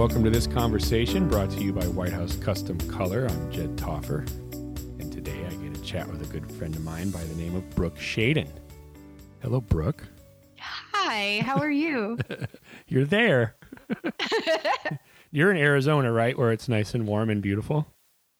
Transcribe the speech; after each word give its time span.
welcome 0.00 0.24
to 0.24 0.30
this 0.30 0.46
conversation 0.46 1.28
brought 1.28 1.50
to 1.50 1.60
you 1.60 1.74
by 1.74 1.84
White 1.88 2.14
House 2.14 2.34
Custom 2.36 2.78
Colour. 2.88 3.26
I'm 3.28 3.52
Jed 3.52 3.76
Taufer, 3.76 4.26
and 4.98 5.12
today 5.12 5.44
I 5.46 5.52
get 5.56 5.76
a 5.76 5.82
chat 5.82 6.08
with 6.08 6.22
a 6.22 6.32
good 6.32 6.50
friend 6.52 6.74
of 6.74 6.82
mine 6.82 7.10
by 7.10 7.22
the 7.22 7.34
name 7.34 7.54
of 7.54 7.68
Brooke 7.76 7.98
Shaden. 7.98 8.48
Hello, 9.42 9.60
Brooke. 9.60 10.02
Hi, 10.58 11.42
how 11.44 11.58
are 11.58 11.70
you? 11.70 12.16
You're 12.88 13.04
there. 13.04 13.56
You're 15.32 15.50
in 15.50 15.58
Arizona, 15.58 16.10
right? 16.10 16.36
Where 16.38 16.50
it's 16.50 16.66
nice 16.66 16.94
and 16.94 17.06
warm 17.06 17.28
and 17.28 17.42
beautiful. 17.42 17.86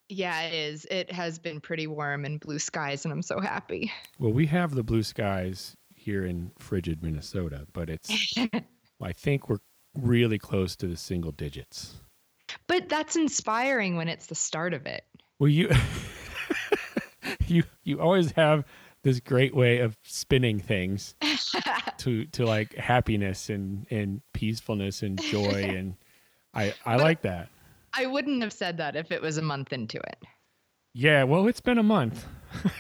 yeah, 0.09 0.41
it 0.45 0.55
is. 0.55 0.87
It 0.87 1.13
has 1.13 1.39
been 1.39 1.61
pretty 1.61 1.87
warm 1.87 2.25
and 2.25 2.41
blue 2.41 2.59
skies, 2.59 3.05
and 3.05 3.13
I'm 3.13 3.21
so 3.21 3.39
happy. 3.39 3.93
Well, 4.19 4.33
we 4.33 4.47
have 4.47 4.75
the 4.75 4.83
blue 4.83 5.03
skies 5.03 5.77
here 5.95 6.25
in 6.25 6.53
frigid 6.59 7.03
Minnesota, 7.03 7.67
but 7.75 7.91
it's, 7.91 8.35
I 9.03 9.13
think 9.13 9.51
we're 9.51 9.59
really 10.03 10.39
close 10.39 10.77
to 10.77 10.87
the 10.87 10.97
single 10.97 11.33
digits. 11.33 11.95
But 12.67 12.89
that's 12.89 13.17
inspiring 13.17 13.97
when 13.97 14.09
it's 14.09 14.27
the 14.27 14.35
start 14.35 14.75
of 14.75 14.87
it. 14.87 15.05
Well, 15.39 15.49
you, 15.49 15.71
you, 17.47 17.63
you 17.85 18.01
always 18.01 18.33
have 18.33 18.65
this 19.03 19.21
great 19.21 19.55
way 19.55 19.79
of 19.79 19.97
spinning 20.05 20.59
things 20.61 21.15
to 21.99 22.27
to 22.27 22.45
like 22.45 22.75
happiness 22.75 23.49
and 23.49 23.87
and 23.91 24.21
peacefulness 24.35 25.03
and 25.03 25.21
joy 25.23 25.49
and 25.77 25.95
I 26.53 26.75
I 26.85 26.97
But- 26.97 27.03
like 27.05 27.23
that. 27.23 27.49
I 27.93 28.07
wouldn't 28.07 28.41
have 28.43 28.53
said 28.53 28.77
that 28.77 28.95
if 28.95 29.11
it 29.11 29.21
was 29.21 29.37
a 29.37 29.43
month 29.43 29.73
into 29.73 29.99
it. 29.99 30.17
Yeah, 30.95 31.25
well, 31.25 31.49
it's 31.49 31.61
been 31.61 31.79
a 31.79 31.83
month. 31.83 32.25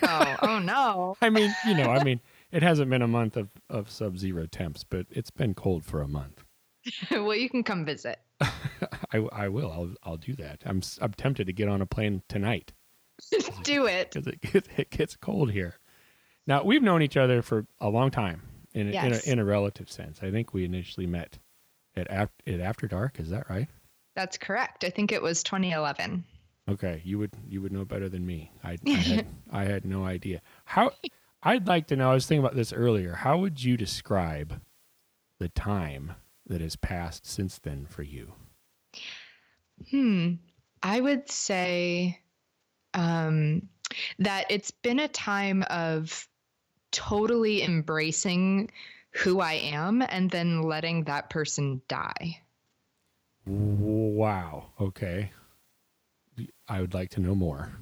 Oh, 0.03 0.37
oh 0.43 0.59
no. 0.61 1.17
I 1.21 1.31
mean, 1.31 1.53
you 1.67 1.75
know, 1.75 1.91
I 1.91 2.05
mean, 2.05 2.21
it 2.53 2.63
hasn't 2.63 2.91
been 2.91 3.03
a 3.03 3.09
month 3.09 3.37
of 3.37 3.49
of 3.69 3.91
sub-zero 3.91 4.47
temps, 4.47 4.85
but 4.85 5.07
it's 5.11 5.31
been 5.31 5.55
cold 5.55 5.85
for 5.85 6.01
a 6.01 6.07
month. 6.09 6.45
well, 7.11 7.35
you 7.35 7.49
can 7.51 7.63
come 7.63 7.85
visit. 7.85 8.19
I 8.41 9.19
I 9.33 9.49
will. 9.49 9.71
I'll 9.71 9.95
I'll 10.03 10.17
do 10.17 10.35
that. 10.37 10.63
I'm 10.65 10.81
I'm 11.01 11.13
tempted 11.13 11.47
to 11.47 11.53
get 11.53 11.69
on 11.69 11.81
a 11.83 11.87
plane 11.87 12.23
tonight 12.29 12.73
Do 13.63 13.87
it. 13.87 14.13
because 14.13 14.27
it 14.27 14.41
gets, 14.41 14.69
it 14.77 14.91
gets 14.91 15.17
cold 15.17 15.51
here. 15.53 15.75
Now 16.47 16.63
we've 16.65 16.83
known 16.83 17.03
each 17.03 17.17
other 17.17 17.43
for 17.43 17.67
a 17.81 17.89
long 17.91 18.11
time 18.11 18.43
in 18.73 18.89
a, 18.89 18.93
Yes. 18.93 19.05
in, 19.27 19.31
a, 19.31 19.33
in 19.35 19.39
a 19.41 19.45
relative 19.45 19.91
sense. 19.91 20.21
I 20.23 20.31
think 20.31 20.55
we 20.55 20.65
initially 20.65 21.07
met 21.07 21.39
at 21.97 22.07
af- 22.09 22.31
at 22.47 22.61
After 22.61 22.87
Dark. 22.87 23.21
Is 23.21 23.29
that 23.31 23.49
right? 23.51 23.69
That's 24.17 24.39
correct. 24.39 24.85
I 24.85 24.91
think 24.91 25.13
it 25.13 25.23
was 25.23 25.43
2011. 25.43 26.25
Okay, 26.69 27.03
you 27.05 27.19
would 27.19 27.33
you 27.49 27.61
would 27.63 27.73
know 27.73 27.85
better 27.85 28.09
than 28.09 28.25
me. 28.25 28.53
I, 28.65 28.79
I 28.87 28.91
had 28.91 29.27
I 29.51 29.65
had 29.65 29.85
no 29.85 30.05
idea. 30.07 30.41
How 30.65 30.93
I'd 31.43 31.67
like 31.67 31.89
to 31.89 31.97
know. 31.97 32.11
I 32.11 32.15
was 32.15 32.27
thinking 32.27 32.45
about 32.45 32.57
this 32.57 32.73
earlier. 32.73 33.15
How 33.15 33.39
would 33.39 33.63
you 33.63 33.77
describe 33.77 34.61
the 35.39 35.49
time 35.49 36.13
that 36.51 36.61
has 36.61 36.77
passed 36.77 37.27
since 37.27 37.59
then 37.59 37.87
for 37.87 38.03
you? 38.03 38.35
Hmm. 39.91 40.35
I 40.83 41.01
would 41.01 41.31
say 41.31 42.21
um, 42.93 43.69
that 44.19 44.47
it's 44.51 44.73
been 44.73 44.99
a 44.99 45.09
time 45.09 45.65
of 45.71 46.29
totally 46.91 47.63
embracing 47.63 48.71
who 49.13 49.41
I 49.41 49.55
am 49.55 50.03
and 50.03 50.31
then 50.31 50.63
letting 50.63 51.05
that 51.05 51.31
person 51.31 51.83
die. 51.89 52.43
Wow. 53.47 54.67
Okay. 54.81 55.31
I 56.69 56.81
would 56.81 56.95
like 56.95 57.11
to 57.11 57.21
know 57.21 57.35
more. 57.35 57.73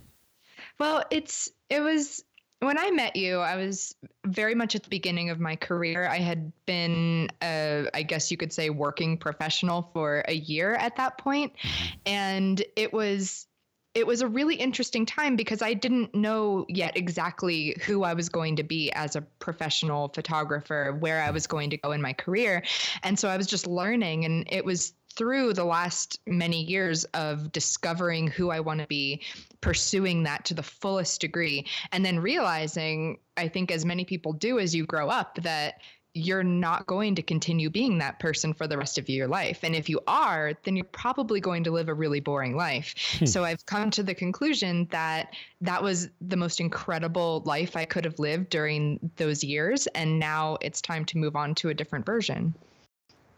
Well, 0.79 1.05
it's 1.11 1.51
it 1.71 1.81
was 1.81 2.25
when 2.61 2.79
I 2.79 2.91
met 2.91 3.17
you, 3.17 3.39
I 3.39 3.57
was 3.57 3.95
very 4.27 4.55
much 4.55 4.75
at 4.75 4.83
the 4.83 4.89
beginning 4.89 5.31
of 5.31 5.39
my 5.39 5.57
career. 5.57 6.09
I 6.09 6.19
had 6.19 6.53
been, 6.67 7.31
I 7.41 8.05
guess 8.07 8.31
you 8.31 8.37
could 8.37 8.53
say, 8.53 8.71
working 8.71 9.17
professional 9.17 9.91
for 9.93 10.25
a 10.27 10.35
year 10.35 10.75
at 10.75 10.97
that 10.97 11.19
point, 11.19 11.53
mm-hmm. 11.57 11.99
and 12.07 12.63
it 12.77 12.93
was 12.93 13.47
it 13.95 14.07
was 14.07 14.21
a 14.21 14.29
really 14.29 14.55
interesting 14.55 15.07
time 15.07 15.35
because 15.35 15.63
I 15.63 15.75
didn't 15.75 16.15
know 16.15 16.67
yet 16.69 16.97
exactly 16.97 17.77
who 17.85 18.05
I 18.05 18.15
was 18.15 18.29
going 18.29 18.57
to 18.57 18.63
be 18.63 18.93
as 18.93 19.17
a 19.17 19.23
professional 19.23 20.09
photographer, 20.09 20.97
where 21.01 21.23
I 21.23 21.31
was 21.31 21.47
going 21.47 21.71
to 21.71 21.77
go 21.77 21.93
in 21.93 22.03
my 22.03 22.13
career, 22.13 22.63
and 23.03 23.19
so 23.19 23.29
I 23.29 23.37
was 23.37 23.47
just 23.47 23.67
learning, 23.67 24.25
and 24.25 24.47
it 24.51 24.65
was 24.65 24.93
through 25.15 25.53
the 25.53 25.65
last 25.65 26.21
many 26.27 26.63
years 26.63 27.05
of 27.07 27.51
discovering 27.51 28.29
who 28.29 28.51
I 28.51 28.61
want 28.61 28.81
to 28.81 28.87
be, 28.87 29.23
pursuing 29.61 30.23
that 30.23 30.45
to 30.45 30.55
the 30.55 30.63
fullest 30.63 31.21
degree, 31.21 31.67
and 31.91 32.05
then 32.05 32.21
realizing, 32.21 33.19
I 33.37 33.49
think, 33.49 33.73
as 33.73 33.85
many 33.85 34.05
people 34.05 34.33
do 34.33 34.61
as 34.61 34.75
you 34.75 34.87
grow 34.87 35.09
up, 35.09 35.43
that 35.43 35.81
you're 36.19 36.43
not 36.43 36.87
going 36.87 37.15
to 37.15 37.23
continue 37.23 37.71
being 37.71 37.99
that 37.99 38.19
person 38.19 38.53
for 38.53 38.67
the 38.67 38.77
rest 38.77 38.99
of 38.99 39.09
your 39.09 39.29
life. 39.29 39.63
And 39.63 39.75
if 39.75 39.89
you 39.89 40.01
are, 40.07 40.53
then 40.65 40.77
you're 40.77 40.85
probably 40.87 41.41
going 41.41 41.65
to 41.65 41.71
live 41.71 41.89
a 41.89 41.95
really 41.95 42.21
boring 42.21 42.57
life. 42.57 42.95
Hmm. 43.19 43.27
so 43.27 43.45
I've 43.45 43.65
come 43.67 43.91
to 43.93 44.03
the 44.03 44.15
conclusion 44.15 44.89
that 44.91 45.35
that 45.61 45.83
was 45.83 46.09
the 46.21 46.37
most 46.37 46.61
incredible 46.61 47.43
life 47.47 47.77
I 47.77 47.85
could 47.85 48.05
have 48.05 48.19
lived 48.19 48.51
during 48.51 49.11
those 49.17 49.45
years. 49.45 49.87
And 49.89 50.19
now 50.19 50.59
it's 50.61 50.81
time 50.81 51.05
to 51.07 51.19
move 51.19 51.37
on 51.37 51.55
to 51.57 51.69
a 51.69 51.75
different 51.75 52.05
version. 52.05 52.55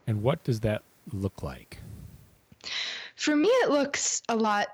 And 0.06 0.22
what 0.22 0.42
does 0.42 0.60
that 0.60 0.82
look 1.12 1.42
like? 1.42 1.78
For 3.16 3.36
me, 3.36 3.48
it 3.48 3.70
looks 3.70 4.22
a 4.28 4.36
lot 4.36 4.68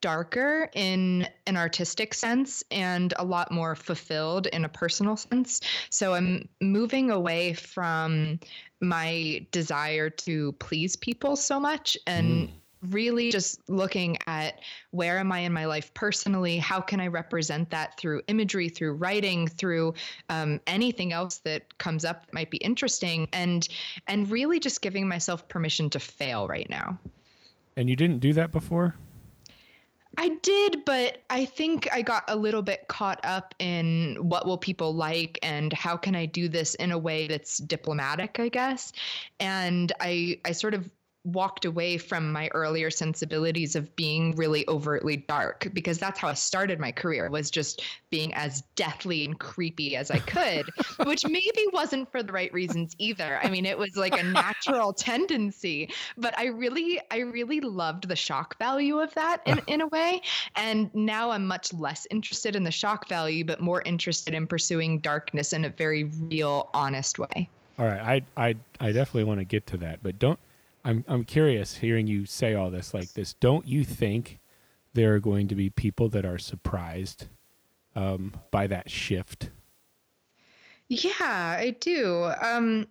darker 0.00 0.70
in 0.74 1.28
an 1.46 1.56
artistic 1.56 2.14
sense 2.14 2.62
and 2.70 3.14
a 3.18 3.24
lot 3.24 3.50
more 3.50 3.74
fulfilled 3.74 4.46
in 4.48 4.64
a 4.64 4.68
personal 4.68 5.16
sense. 5.16 5.60
So 5.90 6.14
I'm 6.14 6.48
moving 6.60 7.10
away 7.10 7.54
from 7.54 8.40
my 8.80 9.46
desire 9.50 10.10
to 10.10 10.52
please 10.52 10.96
people 10.96 11.36
so 11.36 11.60
much 11.60 11.96
and 12.06 12.48
Mm. 12.48 12.50
really 12.90 13.30
just 13.30 13.60
looking 13.68 14.16
at 14.26 14.60
where 14.90 15.18
am 15.18 15.30
I 15.32 15.40
in 15.40 15.52
my 15.52 15.66
life 15.66 15.92
personally? 15.92 16.56
How 16.56 16.80
can 16.80 16.98
I 16.98 17.08
represent 17.08 17.68
that 17.70 17.98
through 17.98 18.22
imagery, 18.26 18.70
through 18.70 18.94
writing, 18.94 19.46
through 19.48 19.92
um, 20.30 20.60
anything 20.66 21.12
else 21.12 21.38
that 21.38 21.76
comes 21.76 22.06
up 22.06 22.24
that 22.24 22.32
might 22.32 22.50
be 22.50 22.56
interesting, 22.56 23.28
and 23.34 23.68
and 24.06 24.30
really 24.30 24.58
just 24.58 24.80
giving 24.80 25.06
myself 25.06 25.46
permission 25.48 25.90
to 25.90 26.00
fail 26.00 26.48
right 26.48 26.70
now. 26.70 26.98
And 27.76 27.90
you 27.90 27.96
didn't 27.96 28.20
do 28.20 28.32
that 28.32 28.50
before? 28.50 28.94
I 30.20 30.28
did, 30.42 30.84
but 30.84 31.22
I 31.30 31.46
think 31.46 31.88
I 31.90 32.02
got 32.02 32.24
a 32.28 32.36
little 32.36 32.60
bit 32.60 32.88
caught 32.88 33.24
up 33.24 33.54
in 33.58 34.16
what 34.20 34.44
will 34.46 34.58
people 34.58 34.94
like 34.94 35.38
and 35.42 35.72
how 35.72 35.96
can 35.96 36.14
I 36.14 36.26
do 36.26 36.46
this 36.46 36.74
in 36.74 36.92
a 36.92 36.98
way 36.98 37.26
that's 37.26 37.56
diplomatic, 37.56 38.38
I 38.38 38.50
guess. 38.50 38.92
And 39.40 39.90
I 39.98 40.38
I 40.44 40.52
sort 40.52 40.74
of 40.74 40.90
walked 41.24 41.66
away 41.66 41.98
from 41.98 42.32
my 42.32 42.48
earlier 42.54 42.90
sensibilities 42.90 43.76
of 43.76 43.94
being 43.94 44.34
really 44.36 44.64
overtly 44.68 45.18
dark 45.18 45.68
because 45.74 45.98
that's 45.98 46.18
how 46.18 46.28
I 46.28 46.34
started 46.34 46.80
my 46.80 46.92
career 46.92 47.28
was 47.28 47.50
just 47.50 47.82
being 48.08 48.32
as 48.34 48.62
deathly 48.74 49.26
and 49.26 49.38
creepy 49.38 49.96
as 49.96 50.10
I 50.10 50.18
could, 50.18 50.66
which 51.04 51.26
maybe 51.26 51.66
wasn't 51.72 52.10
for 52.10 52.22
the 52.22 52.32
right 52.32 52.52
reasons 52.54 52.94
either. 52.98 53.38
I 53.42 53.50
mean, 53.50 53.66
it 53.66 53.76
was 53.76 53.96
like 53.96 54.18
a 54.18 54.22
natural 54.22 54.92
tendency, 54.94 55.90
but 56.16 56.36
I 56.38 56.46
really 56.46 57.00
I 57.10 57.18
really 57.18 57.60
loved 57.60 58.08
the 58.08 58.16
shock 58.16 58.58
value 58.58 58.98
of 58.98 59.12
that 59.14 59.42
in, 59.44 59.60
in 59.66 59.80
a 59.82 59.88
way. 59.88 60.22
And 60.56 60.92
now 60.94 61.30
I'm 61.30 61.46
much 61.46 61.72
less 61.74 62.06
interested 62.10 62.56
in 62.56 62.64
the 62.64 62.70
shock 62.70 63.08
value, 63.08 63.44
but 63.44 63.60
more 63.60 63.82
interested 63.82 64.32
in 64.32 64.46
pursuing 64.46 65.00
darkness 65.00 65.52
in 65.52 65.66
a 65.66 65.70
very 65.70 66.04
real, 66.04 66.70
honest 66.72 67.18
way. 67.18 67.50
All 67.78 67.86
right, 67.86 68.24
I 68.36 68.48
I 68.48 68.56
I 68.80 68.92
definitely 68.92 69.24
want 69.24 69.40
to 69.40 69.44
get 69.44 69.66
to 69.68 69.76
that, 69.78 70.02
but 70.02 70.18
don't. 70.18 70.38
I'm 70.84 71.04
I'm 71.08 71.24
curious 71.24 71.76
hearing 71.76 72.06
you 72.06 72.26
say 72.26 72.54
all 72.54 72.70
this 72.70 72.94
like 72.94 73.12
this. 73.12 73.34
Don't 73.34 73.66
you 73.66 73.84
think 73.84 74.40
there 74.94 75.14
are 75.14 75.20
going 75.20 75.48
to 75.48 75.54
be 75.54 75.70
people 75.70 76.08
that 76.10 76.24
are 76.24 76.38
surprised 76.38 77.26
um, 77.94 78.34
by 78.50 78.66
that 78.66 78.90
shift? 78.90 79.50
Yeah, 80.88 81.12
I 81.20 81.76
do. 81.80 82.32
Um, 82.42 82.86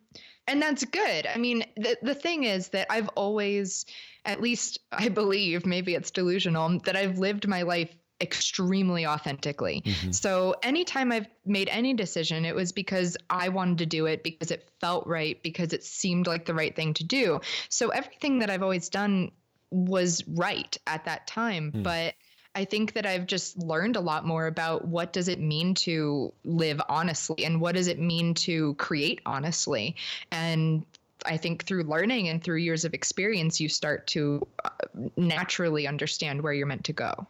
and 0.47 0.61
that's 0.61 0.85
good. 0.85 1.27
I 1.27 1.37
mean, 1.37 1.63
the 1.75 1.97
the 2.01 2.15
thing 2.15 2.43
is 2.43 2.69
that 2.69 2.87
I've 2.89 3.09
always, 3.09 3.85
at 4.25 4.41
least 4.41 4.79
I 4.91 5.09
believe, 5.09 5.65
maybe 5.65 5.95
it's 5.95 6.11
delusional, 6.11 6.79
that 6.85 6.95
I've 6.95 7.19
lived 7.19 7.47
my 7.47 7.63
life 7.63 7.93
extremely 8.21 9.05
authentically. 9.05 9.81
Mhm. 9.85 10.13
So 10.13 10.55
anytime 10.63 11.11
I've 11.11 11.27
made 11.45 11.69
any 11.69 11.93
decision, 11.93 12.45
it 12.45 12.55
was 12.55 12.71
because 12.71 13.17
I 13.29 13.49
wanted 13.49 13.79
to 13.79 13.85
do 13.85 14.05
it, 14.05 14.23
because 14.23 14.51
it 14.51 14.69
felt 14.79 15.07
right, 15.07 15.41
because 15.41 15.73
it 15.73 15.83
seemed 15.83 16.27
like 16.27 16.45
the 16.45 16.53
right 16.53 16.75
thing 16.75 16.93
to 16.95 17.03
do. 17.03 17.41
So 17.69 17.89
everything 17.89 18.39
that 18.39 18.49
I've 18.49 18.63
always 18.63 18.89
done 18.89 19.31
was 19.71 20.23
right 20.27 20.77
at 20.87 21.05
that 21.05 21.27
time. 21.27 21.71
Hmm. 21.71 21.83
But 21.83 22.15
I 22.55 22.65
think 22.65 22.93
that 22.93 23.05
I've 23.05 23.27
just 23.27 23.57
learned 23.57 23.95
a 23.95 24.01
lot 24.01 24.25
more 24.25 24.47
about 24.47 24.85
what 24.87 25.13
does 25.13 25.27
it 25.27 25.39
mean 25.39 25.75
to 25.75 26.33
live 26.43 26.81
honestly 26.89 27.45
and 27.45 27.61
what 27.61 27.75
does 27.75 27.87
it 27.87 27.99
mean 27.99 28.33
to 28.33 28.73
create 28.75 29.21
honestly. 29.25 29.95
And 30.31 30.83
I 31.25 31.37
think 31.37 31.65
through 31.65 31.83
learning 31.83 32.27
and 32.27 32.43
through 32.43 32.57
years 32.57 32.85
of 32.85 32.93
experience, 32.93 33.59
you 33.59 33.69
start 33.69 34.07
to 34.07 34.47
uh, 34.65 34.69
naturally 35.15 35.87
understand 35.87 36.41
where 36.41 36.53
you're 36.53 36.67
meant 36.67 36.85
to 36.85 36.93
go. 36.93 37.27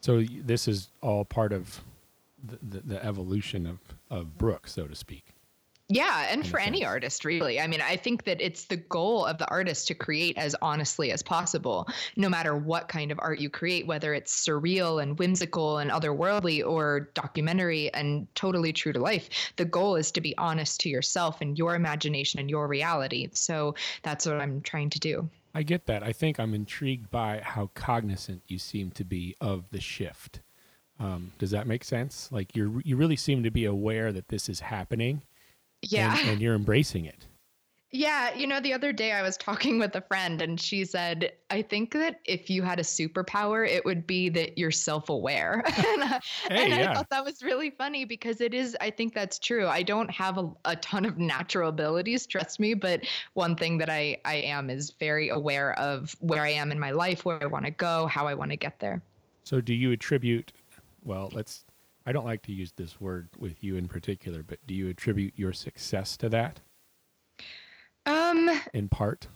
So 0.00 0.22
this 0.22 0.66
is 0.66 0.88
all 1.02 1.24
part 1.24 1.52
of 1.52 1.80
the, 2.42 2.58
the, 2.62 2.80
the 2.94 3.04
evolution 3.04 3.66
of, 3.66 3.78
of 4.10 4.38
Brooke, 4.38 4.66
so 4.66 4.86
to 4.86 4.94
speak. 4.94 5.34
Yeah, 5.92 6.28
and 6.30 6.46
for 6.46 6.60
any 6.60 6.84
artist, 6.84 7.24
really. 7.24 7.58
I 7.58 7.66
mean, 7.66 7.80
I 7.80 7.96
think 7.96 8.22
that 8.22 8.40
it's 8.40 8.66
the 8.66 8.76
goal 8.76 9.26
of 9.26 9.38
the 9.38 9.48
artist 9.48 9.88
to 9.88 9.94
create 9.94 10.38
as 10.38 10.54
honestly 10.62 11.10
as 11.10 11.20
possible, 11.20 11.88
no 12.14 12.28
matter 12.28 12.54
what 12.54 12.86
kind 12.86 13.10
of 13.10 13.18
art 13.20 13.40
you 13.40 13.50
create, 13.50 13.88
whether 13.88 14.14
it's 14.14 14.46
surreal 14.46 15.02
and 15.02 15.18
whimsical 15.18 15.78
and 15.78 15.90
otherworldly 15.90 16.64
or 16.64 17.10
documentary 17.14 17.92
and 17.92 18.28
totally 18.36 18.72
true 18.72 18.92
to 18.92 19.00
life. 19.00 19.28
The 19.56 19.64
goal 19.64 19.96
is 19.96 20.12
to 20.12 20.20
be 20.20 20.38
honest 20.38 20.78
to 20.82 20.88
yourself 20.88 21.40
and 21.40 21.58
your 21.58 21.74
imagination 21.74 22.38
and 22.38 22.48
your 22.48 22.68
reality. 22.68 23.28
So 23.32 23.74
that's 24.04 24.26
what 24.26 24.40
I'm 24.40 24.60
trying 24.60 24.90
to 24.90 25.00
do. 25.00 25.28
I 25.54 25.62
get 25.62 25.86
that. 25.86 26.02
I 26.02 26.12
think 26.12 26.38
I'm 26.38 26.54
intrigued 26.54 27.10
by 27.10 27.40
how 27.42 27.70
cognizant 27.74 28.42
you 28.46 28.58
seem 28.58 28.90
to 28.92 29.04
be 29.04 29.34
of 29.40 29.70
the 29.70 29.80
shift. 29.80 30.40
Um, 30.98 31.32
does 31.38 31.50
that 31.50 31.66
make 31.66 31.82
sense? 31.84 32.30
Like 32.30 32.54
you 32.54 32.82
you 32.84 32.96
really 32.96 33.16
seem 33.16 33.42
to 33.42 33.50
be 33.50 33.64
aware 33.64 34.12
that 34.12 34.28
this 34.28 34.48
is 34.48 34.60
happening 34.60 35.22
yeah. 35.82 36.18
And, 36.18 36.30
and 36.30 36.40
you're 36.40 36.54
embracing 36.54 37.04
it. 37.04 37.26
Yeah, 37.92 38.32
you 38.34 38.46
know, 38.46 38.60
the 38.60 38.72
other 38.72 38.92
day 38.92 39.12
I 39.12 39.22
was 39.22 39.36
talking 39.36 39.78
with 39.80 39.94
a 39.96 40.00
friend 40.00 40.40
and 40.42 40.60
she 40.60 40.84
said, 40.84 41.32
I 41.50 41.62
think 41.62 41.92
that 41.92 42.20
if 42.24 42.48
you 42.48 42.62
had 42.62 42.78
a 42.78 42.84
superpower, 42.84 43.68
it 43.68 43.84
would 43.84 44.06
be 44.06 44.28
that 44.30 44.56
you're 44.56 44.70
self 44.70 45.08
aware. 45.08 45.62
and, 45.76 46.04
I, 46.04 46.20
hey, 46.48 46.64
and 46.64 46.68
yeah. 46.68 46.90
I 46.90 46.94
thought 46.94 47.10
that 47.10 47.24
was 47.24 47.42
really 47.42 47.70
funny 47.70 48.04
because 48.04 48.40
it 48.40 48.54
is, 48.54 48.76
I 48.80 48.90
think 48.90 49.14
that's 49.14 49.38
true. 49.38 49.66
I 49.66 49.82
don't 49.82 50.10
have 50.10 50.38
a, 50.38 50.50
a, 50.64 50.76
ton 50.76 51.04
of 51.04 51.18
natural 51.18 51.68
abilities, 51.68 52.26
trust 52.26 52.60
me, 52.60 52.74
but 52.74 53.02
one 53.34 53.56
thing 53.56 53.78
that 53.78 53.90
I, 53.90 54.18
I 54.24 54.36
am 54.36 54.70
is 54.70 54.92
very 54.92 55.28
aware 55.28 55.78
of 55.78 56.14
where 56.20 56.42
I 56.42 56.50
am 56.50 56.70
in 56.72 56.78
my 56.78 56.92
life, 56.92 57.24
where 57.24 57.42
I 57.42 57.46
want 57.46 57.64
to 57.64 57.70
go, 57.70 58.06
how 58.06 58.26
I 58.26 58.34
want 58.34 58.50
to 58.52 58.56
get 58.56 58.78
there. 58.78 59.02
So, 59.44 59.60
do 59.60 59.74
you 59.74 59.90
attribute, 59.90 60.52
well, 61.02 61.30
let's 61.32 61.64
I 62.06 62.12
don't 62.12 62.24
like 62.24 62.42
to 62.42 62.52
use 62.52 62.72
this 62.72 63.00
word 63.00 63.28
with 63.38 63.62
you 63.62 63.76
in 63.76 63.86
particular, 63.86 64.42
but 64.42 64.58
do 64.66 64.74
you 64.74 64.88
attribute 64.88 65.34
your 65.36 65.52
success 65.52 66.16
to 66.18 66.28
that? 66.30 66.60
Um, 68.06 68.50
in 68.72 68.88
part. 68.88 69.26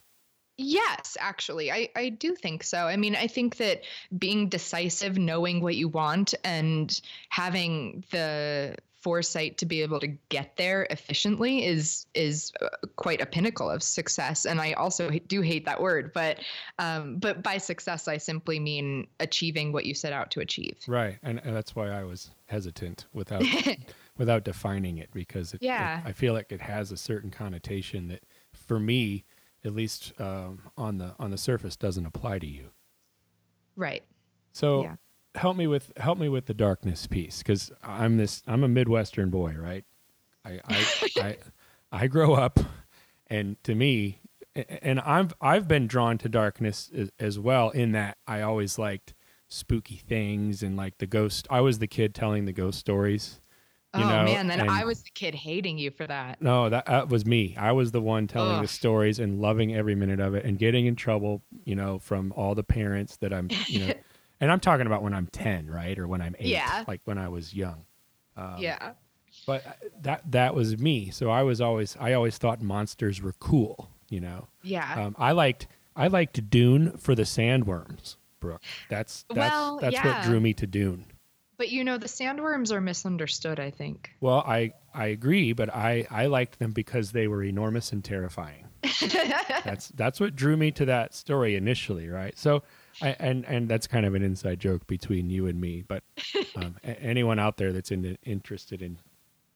Yes, 0.57 1.17
actually, 1.19 1.73
I, 1.73 1.89
I 1.97 2.11
do 2.11 2.37
think 2.37 2.63
so. 2.63 2.79
I 2.79 2.97
mean, 2.97 3.17
I 3.17 3.27
think 3.27 3.57
that 3.57 3.83
being 4.17 4.49
decisive, 4.49 5.19
knowing 5.19 5.61
what 5.61 5.75
you 5.75 5.89
want, 5.89 6.33
and 6.45 7.01
having 7.29 8.05
the 8.13 8.77
foresight 9.05 9.59
to 9.59 9.67
be 9.67 9.83
able 9.83 10.01
to 10.01 10.07
get 10.31 10.57
there 10.57 10.87
efficiently 10.89 11.63
is 11.67 12.07
is 12.15 12.53
uh, 12.63 12.69
quite 12.97 13.21
a 13.21 13.27
pinnacle 13.27 13.69
of 13.69 13.83
success 13.83 14.47
and 14.47 14.63
i 14.63 14.73
also 14.73 15.11
do 15.29 15.43
hate 15.43 15.67
that 15.67 15.79
word 15.79 16.11
but 16.15 16.39
um, 16.79 17.19
but 17.19 17.43
by 17.43 17.59
success 17.59 18.09
i 18.09 18.17
simply 18.17 18.59
mean 18.59 19.07
achieving 19.21 19.73
what 19.73 19.85
you 19.85 19.93
set 19.93 20.15
out 20.15 20.31
to 20.31 20.41
achieve 20.41 20.79
right 20.89 21.19
and, 21.23 21.39
and 21.45 21.55
that's 21.55 21.77
why 21.77 21.91
i 21.91 22.03
was 22.03 22.31
hesitant 22.47 23.05
without 23.13 23.45
without 24.17 24.43
defining 24.43 24.97
it 24.97 25.11
because 25.13 25.53
it, 25.53 25.61
yeah. 25.61 25.99
It, 25.99 26.07
i 26.07 26.13
feel 26.13 26.33
like 26.33 26.51
it 26.51 26.63
has 26.63 26.91
a 26.91 26.97
certain 26.97 27.31
connotation 27.31 28.09
that 28.09 28.23
for 28.67 28.79
me 28.79 29.25
at 29.65 29.75
least 29.75 30.13
um, 30.19 30.61
on 30.77 30.99
the 30.99 31.15
on 31.19 31.31
the 31.31 31.39
surface 31.39 31.77
doesn't 31.77 32.07
apply 32.07 32.39
to 32.39 32.47
you 32.47 32.71
right 33.77 34.03
so 34.53 34.83
yeah 34.83 34.97
help 35.35 35.57
me 35.57 35.67
with 35.67 35.93
help 35.97 36.19
me 36.19 36.29
with 36.29 36.47
the 36.47 36.55
darkness 36.55 37.07
piece 37.07 37.39
because 37.39 37.73
I'm 37.83 38.17
this 38.17 38.43
I'm 38.47 38.65
a 38.65 38.69
Midwestern 38.69 39.31
boy, 39.31 39.55
right? 39.59 39.85
I 40.45 40.61
I, 40.65 40.87
I 41.21 41.37
I 41.93 42.07
grow 42.07 42.35
up, 42.35 42.61
and 43.29 43.63
to 43.65 43.75
me, 43.75 44.21
and 44.55 45.01
I've 45.01 45.35
I've 45.41 45.69
been 45.69 45.87
drawn 45.87 46.19
to 46.19 46.29
darkness 46.29 46.91
as, 46.95 47.11
as, 47.19 47.39
well. 47.39 47.71
In 47.71 47.93
that 47.93 48.19
I 48.27 48.43
always 48.43 48.79
liked 48.79 49.15
spooky 49.49 49.97
things 49.97 50.63
and 50.63 50.77
like 50.77 50.99
the 50.99 51.07
ghost. 51.07 51.47
I 51.51 51.61
was 51.61 51.79
the 51.79 51.87
kid 51.87 52.15
telling 52.15 52.45
the 52.45 52.53
ghost 52.53 52.79
stories. 52.79 53.41
Oh 54.03 54.09
know, 54.09 54.25
man, 54.25 54.47
then 54.47 54.69
I 54.69 54.85
was 54.85 55.03
the 55.03 55.11
kid 55.11 55.35
hating 55.35 55.79
you 55.79 55.91
for 55.91 56.07
that. 56.07 56.41
No, 56.41 56.69
that, 56.69 56.87
that 56.87 57.09
was 57.09 57.25
me. 57.25 57.55
I 57.59 57.73
was 57.73 57.93
the 57.93 58.01
one 58.01 58.27
telling 58.27 58.57
Ugh. 58.57 58.63
the 58.63 58.69
stories 58.69 59.19
and 59.19 59.41
loving 59.41 59.75
every 59.75 59.95
minute 59.95 60.21
of 60.21 60.35
it 60.35 60.45
and 60.45 60.59
getting 60.59 60.87
in 60.87 60.97
trouble, 60.97 61.43
you 61.65 61.75
know, 61.75 61.99
from 61.99 62.33
all 62.37 62.55
the 62.55 62.65
parents 62.65 63.17
that 63.19 63.33
I'm, 63.33 63.49
you 63.67 63.87
know. 63.87 63.95
And 64.41 64.51
I'm 64.51 64.61
talking 64.61 64.87
about 64.87 65.03
when 65.03 65.15
I'm 65.15 65.29
10, 65.29 65.71
right? 65.71 65.99
Or 65.99 66.07
when 66.07 66.21
I'm 66.21 66.35
8, 66.39 66.47
yeah. 66.47 66.85
like 66.87 67.01
when 67.05 67.19
I 67.19 67.29
was 67.29 67.55
young. 67.55 67.85
Um, 68.37 68.57
yeah. 68.59 68.93
But 69.47 69.65
that 70.03 70.23
that 70.33 70.55
was 70.55 70.79
me. 70.79 71.11
So 71.11 71.31
I 71.31 71.43
was 71.43 71.61
always 71.61 71.97
I 71.99 72.13
always 72.13 72.39
thought 72.39 72.63
monsters 72.63 73.21
were 73.21 73.35
cool, 73.35 73.91
you 74.09 74.21
know. 74.21 74.49
Yeah. 74.63 75.07
Um, 75.07 75.17
I 75.19 75.33
liked 75.33 75.67
I 75.97 76.07
liked 76.07 76.51
Dune 76.51 76.97
for 76.99 77.15
the 77.15 77.23
sandworms, 77.23 78.17
Brooke. 78.41 78.63
That's 78.89 79.25
that's 79.29 79.51
well, 79.51 79.79
that's 79.81 79.95
yeah. 79.95 80.19
what 80.19 80.25
drew 80.25 80.41
me 80.41 80.55
to 80.55 80.67
Dune. 80.67 81.07
But 81.65 81.73
you 81.73 81.83
know, 81.83 81.97
the 81.97 82.09
sandworms 82.09 82.71
are 82.73 82.81
misunderstood, 82.83 83.59
I 83.59 83.71
think. 83.71 84.11
Well, 84.21 84.45
I 84.47 84.75
I 84.93 85.07
agree, 85.07 85.55
but 85.55 85.75
I 85.75 86.07
I 86.11 86.27
liked 86.27 86.59
them 86.59 86.73
because 86.73 87.13
they 87.13 87.27
were 87.27 87.43
enormous 87.43 87.91
and 87.91 88.05
terrifying. 88.05 88.67
that's 89.65 89.89
that's 89.89 90.21
what 90.21 90.37
drew 90.37 90.59
me 90.59 90.73
to 90.73 90.85
that 90.85 91.15
story 91.15 91.57
initially, 91.57 92.11
right? 92.11 92.37
So 92.37 92.65
I, 93.01 93.17
and 93.19 93.47
and 93.47 93.67
that's 93.67 93.87
kind 93.87 94.05
of 94.05 94.15
an 94.15 94.23
inside 94.23 94.61
joke 94.61 94.87
between 94.87 95.31
you 95.31 95.47
and 95.47 95.59
me. 95.59 95.83
But 95.89 96.03
um, 96.57 96.77
anyone 96.85 97.39
out 97.39 97.57
there 97.57 97.73
that's 97.73 97.91
in, 97.91 98.19
interested 98.25 98.83
in 98.83 98.99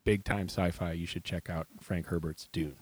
big 0.05 0.25
time 0.25 0.49
sci-fi, 0.49 0.93
you 0.93 1.05
should 1.05 1.25
check 1.25 1.51
out 1.51 1.67
Frank 1.79 2.07
Herbert's 2.07 2.49
Dune. 2.53 2.77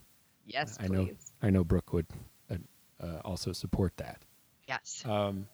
Yes, 0.44 0.78
I 0.81 0.87
know. 0.87 1.08
I 1.43 1.50
know 1.50 1.64
Brooke 1.64 1.93
would 1.93 2.06
uh, 2.49 2.58
uh, 3.02 3.19
also 3.25 3.50
support 3.50 3.96
that. 3.96 4.23
Yes. 4.69 5.02
Um, 5.05 5.49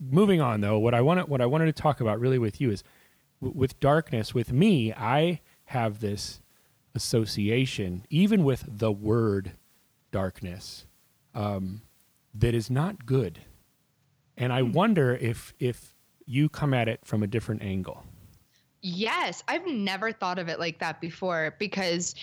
moving 0.00 0.40
on 0.40 0.60
though, 0.60 0.78
what 0.78 0.94
I 0.94 1.00
want 1.00 1.28
what 1.28 1.40
I 1.40 1.46
wanted 1.46 1.66
to 1.66 1.82
talk 1.82 2.00
about 2.00 2.20
really 2.20 2.38
with 2.38 2.60
you 2.60 2.70
is 2.70 2.82
w- 3.40 3.58
with 3.58 3.78
darkness. 3.80 4.34
With 4.34 4.52
me, 4.52 4.92
I 4.92 5.40
have 5.66 6.00
this 6.00 6.40
association, 6.94 8.04
even 8.10 8.44
with 8.44 8.64
the 8.66 8.92
word 8.92 9.52
darkness, 10.12 10.86
um, 11.34 11.82
that 12.34 12.54
is 12.54 12.70
not 12.70 13.06
good 13.06 13.40
and 14.36 14.52
I 14.52 14.62
wonder 14.62 15.14
if 15.14 15.54
if 15.58 15.94
you 16.26 16.48
come 16.48 16.74
at 16.74 16.88
it 16.88 17.00
from 17.04 17.22
a 17.22 17.26
different 17.26 17.62
angle. 17.62 18.04
Yes, 18.80 19.42
I've 19.48 19.66
never 19.66 20.12
thought 20.12 20.38
of 20.38 20.48
it 20.48 20.58
like 20.58 20.78
that 20.78 21.00
before 21.00 21.54
because 21.58 22.14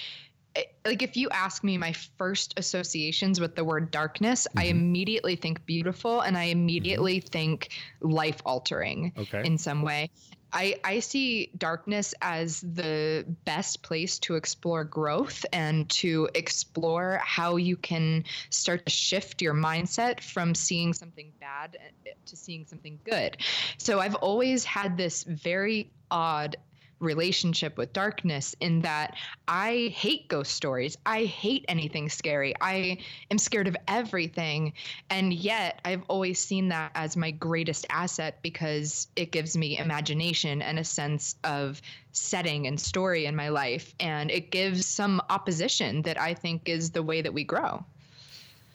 like 0.85 1.01
if 1.01 1.15
you 1.15 1.29
ask 1.29 1.63
me 1.63 1.77
my 1.77 1.93
first 2.17 2.53
associations 2.57 3.39
with 3.39 3.55
the 3.55 3.63
word 3.63 3.91
darkness 3.91 4.47
mm-hmm. 4.49 4.59
i 4.59 4.63
immediately 4.63 5.35
think 5.35 5.65
beautiful 5.65 6.21
and 6.21 6.37
i 6.37 6.45
immediately 6.45 7.19
mm-hmm. 7.19 7.27
think 7.27 7.69
life 8.01 8.41
altering 8.45 9.13
okay. 9.17 9.43
in 9.45 9.57
some 9.57 9.81
way 9.81 10.09
I, 10.53 10.75
I 10.83 10.99
see 10.99 11.49
darkness 11.57 12.13
as 12.21 12.61
the 12.61 13.25
best 13.45 13.83
place 13.83 14.19
to 14.19 14.35
explore 14.35 14.83
growth 14.83 15.45
and 15.53 15.87
to 15.91 16.29
explore 16.35 17.21
how 17.23 17.55
you 17.55 17.77
can 17.77 18.25
start 18.49 18.85
to 18.85 18.91
shift 18.91 19.41
your 19.41 19.53
mindset 19.53 20.21
from 20.21 20.53
seeing 20.53 20.93
something 20.93 21.31
bad 21.39 21.77
eh, 22.05 22.11
to 22.25 22.35
seeing 22.35 22.65
something 22.65 22.99
good. 23.05 23.37
So 23.77 23.99
I've 23.99 24.15
always 24.15 24.65
had 24.65 24.97
this 24.97 25.23
very 25.23 25.91
odd 26.09 26.57
relationship 27.01 27.77
with 27.77 27.93
darkness 27.93 28.55
in 28.59 28.81
that 28.81 29.15
I 29.47 29.93
hate 29.95 30.27
ghost 30.27 30.53
stories. 30.53 30.97
I 31.05 31.25
hate 31.25 31.65
anything 31.67 32.09
scary. 32.09 32.53
I 32.61 32.99
am 33.29 33.37
scared 33.37 33.67
of 33.67 33.75
everything. 33.87 34.73
And 35.09 35.33
yet 35.33 35.81
I've 35.83 36.03
always 36.07 36.39
seen 36.39 36.69
that 36.69 36.91
as 36.95 37.17
my 37.17 37.31
greatest 37.31 37.85
asset 37.89 38.39
because 38.41 39.07
it 39.15 39.31
gives 39.31 39.57
me 39.57 39.77
imagination 39.77 40.61
and 40.61 40.79
a 40.79 40.83
sense 40.83 41.35
of 41.43 41.81
setting 42.11 42.67
and 42.67 42.79
story 42.79 43.25
in 43.25 43.35
my 43.35 43.49
life. 43.49 43.93
And 43.99 44.29
it 44.31 44.51
gives 44.51 44.85
some 44.85 45.21
opposition 45.29 46.03
that 46.03 46.19
I 46.19 46.33
think 46.33 46.69
is 46.69 46.91
the 46.91 47.03
way 47.03 47.21
that 47.21 47.33
we 47.33 47.43
grow. 47.43 47.83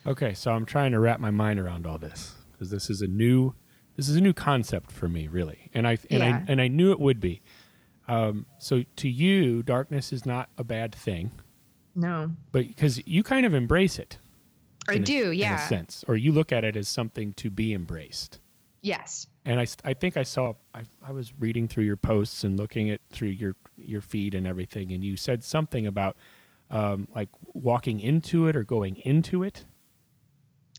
Okay, 0.05 0.33
so 0.33 0.51
I'm 0.51 0.65
trying 0.65 0.91
to 0.91 0.99
wrap 0.99 1.19
my 1.19 1.31
mind 1.31 1.59
around 1.59 1.85
all 1.85 1.97
this 1.97 2.35
because 2.51 2.69
this 2.69 2.89
is 2.89 3.01
a 3.01 3.07
new 3.07 3.53
this 3.95 4.07
is 4.07 4.15
a 4.15 4.21
new 4.21 4.33
concept 4.33 4.91
for 4.91 5.07
me 5.07 5.27
really 5.27 5.69
and 5.73 5.87
i 5.87 5.97
and 6.09 6.19
yeah. 6.19 6.25
i 6.25 6.51
and 6.51 6.61
i 6.61 6.67
knew 6.67 6.91
it 6.91 6.99
would 6.99 7.19
be 7.19 7.41
um, 8.07 8.45
so 8.57 8.83
to 8.97 9.09
you, 9.09 9.63
darkness 9.63 10.13
is 10.13 10.25
not 10.25 10.49
a 10.57 10.63
bad 10.63 10.93
thing. 10.93 11.31
No. 11.95 12.31
But 12.51 12.67
because 12.67 13.05
you 13.07 13.23
kind 13.23 13.45
of 13.45 13.53
embrace 13.53 13.99
it. 13.99 14.19
I 14.89 14.99
do, 14.99 15.31
a, 15.31 15.33
yeah. 15.33 15.55
In 15.55 15.59
a 15.59 15.67
sense, 15.67 16.05
or 16.07 16.15
you 16.15 16.31
look 16.31 16.51
at 16.51 16.63
it 16.63 16.77
as 16.77 16.87
something 16.87 17.33
to 17.33 17.49
be 17.49 17.73
embraced. 17.73 18.39
Yes. 18.81 19.27
And 19.43 19.59
I, 19.59 19.67
I 19.83 19.93
think 19.93 20.15
I 20.15 20.23
saw 20.23 20.53
I, 20.73 20.83
I 21.05 21.11
was 21.11 21.33
reading 21.39 21.67
through 21.67 21.83
your 21.83 21.97
posts 21.97 22.43
and 22.43 22.57
looking 22.57 22.89
at 22.89 23.01
through 23.09 23.29
your 23.29 23.55
your 23.75 24.01
feed 24.01 24.33
and 24.33 24.47
everything, 24.47 24.93
and 24.93 25.03
you 25.03 25.17
said 25.17 25.43
something 25.43 25.87
about 25.87 26.15
um, 26.71 27.07
like 27.13 27.29
walking 27.53 27.99
into 27.99 28.47
it 28.47 28.55
or 28.55 28.63
going 28.63 28.95
into 28.97 29.43
it. 29.43 29.65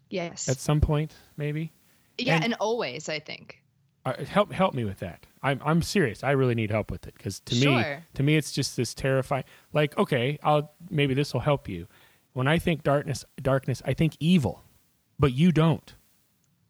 Yes. 0.09 0.49
At 0.49 0.57
some 0.57 0.81
point, 0.81 1.15
maybe. 1.37 1.73
Yeah, 2.17 2.37
and, 2.37 2.45
and 2.45 2.55
always, 2.55 3.11
I 3.11 3.19
think. 3.19 3.63
Uh, 4.07 4.25
help 4.25 4.53
help 4.53 4.73
me 4.73 4.85
with 4.85 5.01
that. 5.01 5.27
I'm 5.43 5.61
I'm 5.65 5.83
serious. 5.83 6.25
I 6.25 6.33
really 6.33 6.55
need 6.55 6.71
help 6.71 6.91
with 6.91 7.07
it 7.07 7.15
because 7.15 7.41
to 7.41 7.55
sure. 7.55 7.77
me 7.77 7.97
to 8.15 8.23
me 8.23 8.37
it's 8.37 8.53
just 8.53 8.77
this 8.77 8.95
terrifying. 8.95 9.45
Like 9.73 9.97
okay, 9.99 10.39
I'll 10.43 10.73
maybe 10.91 11.15
this 11.15 11.33
will 11.33 11.41
help 11.41 11.69
you. 11.69 11.87
When 12.33 12.47
I 12.47 12.59
think 12.59 12.83
darkness, 12.83 13.25
darkness, 13.41 13.83
I 13.85 13.95
think 13.95 14.17
evil, 14.21 14.63
but 15.19 15.33
you 15.33 15.51
don't. 15.53 15.95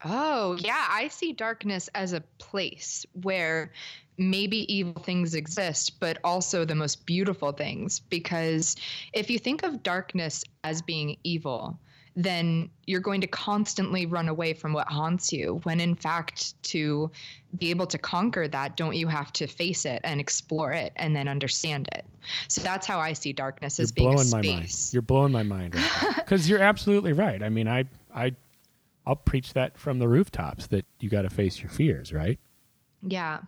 Oh, 0.05 0.57
yeah. 0.61 0.87
I 0.89 1.09
see 1.09 1.33
darkness 1.33 1.89
as 1.95 2.13
a 2.13 2.23
place 2.39 3.05
where 3.21 3.73
maybe 4.17 4.73
evil 4.73 5.03
things 5.03 5.35
exist, 5.35 5.99
but 5.99 6.19
also 6.23 6.65
the 6.65 6.75
most 6.75 7.05
beautiful 7.05 7.53
things. 7.53 7.99
Because 8.01 8.77
if 9.13 9.29
you 9.29 9.39
think 9.39 9.63
of 9.63 9.83
darkness 9.83 10.45
as 10.63 10.83
being 10.83 11.17
evil, 11.25 11.79
then 12.19 12.69
you're 12.85 13.01
going 13.01 13.21
to 13.21 13.29
constantly 13.29 14.05
run 14.05 14.29
away 14.29 14.53
from 14.53 14.73
what 14.73 14.89
haunts 14.89 15.33
you. 15.33 15.61
When 15.63 15.79
in 15.79 15.95
fact, 15.95 16.61
to 16.65 17.13
be 17.57 17.71
able 17.71 17.87
to 17.87 17.97
conquer 17.97 18.49
that, 18.49 18.77
don't 18.77 18.97
you 18.97 19.07
have 19.07 19.33
to 19.35 19.47
face 19.47 19.87
it 19.87 20.01
and 20.03 20.21
explore 20.21 20.73
it 20.73 20.93
and 20.97 21.15
then 21.15 21.29
understand 21.29 21.89
it? 21.93 22.05
So 22.49 22.61
that's 22.61 22.89
how 22.89 22.99
I 22.99 23.13
see 23.13 23.33
darkness 23.33 23.79
as 23.79 23.91
you're 23.91 24.05
being 24.05 24.17
blowing 24.17 24.27
a 24.27 24.31
my 24.31 24.43
mind. 24.43 24.89
You're 24.91 25.03
blowing 25.03 25.31
my 25.31 25.45
mind 25.45 25.77
because 26.17 26.49
you're 26.51 26.61
absolutely 26.61 27.13
right. 27.13 27.41
I 27.41 27.51
mean, 27.51 27.69
I 27.69 27.85
I 28.13 28.35
I'll 29.07 29.15
preach 29.15 29.53
that 29.53 29.79
from 29.79 30.01
the 30.01 30.09
rooftops 30.09 30.67
that 30.67 30.87
you 30.99 31.09
got 31.09 31.23
to 31.23 31.31
face 31.31 31.61
your 31.61 31.71
fears, 31.71 32.13
right? 32.13 32.41
Yeah. 33.01 33.39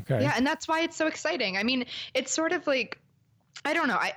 Okay. 0.00 0.22
Yeah, 0.22 0.32
and 0.36 0.44
that's 0.44 0.66
why 0.66 0.80
it's 0.80 0.96
so 0.96 1.06
exciting. 1.06 1.56
I 1.56 1.62
mean, 1.62 1.86
it's 2.14 2.32
sort 2.32 2.50
of 2.50 2.66
like 2.66 2.98
I 3.64 3.74
don't 3.74 3.86
know. 3.86 3.94
I 3.94 4.14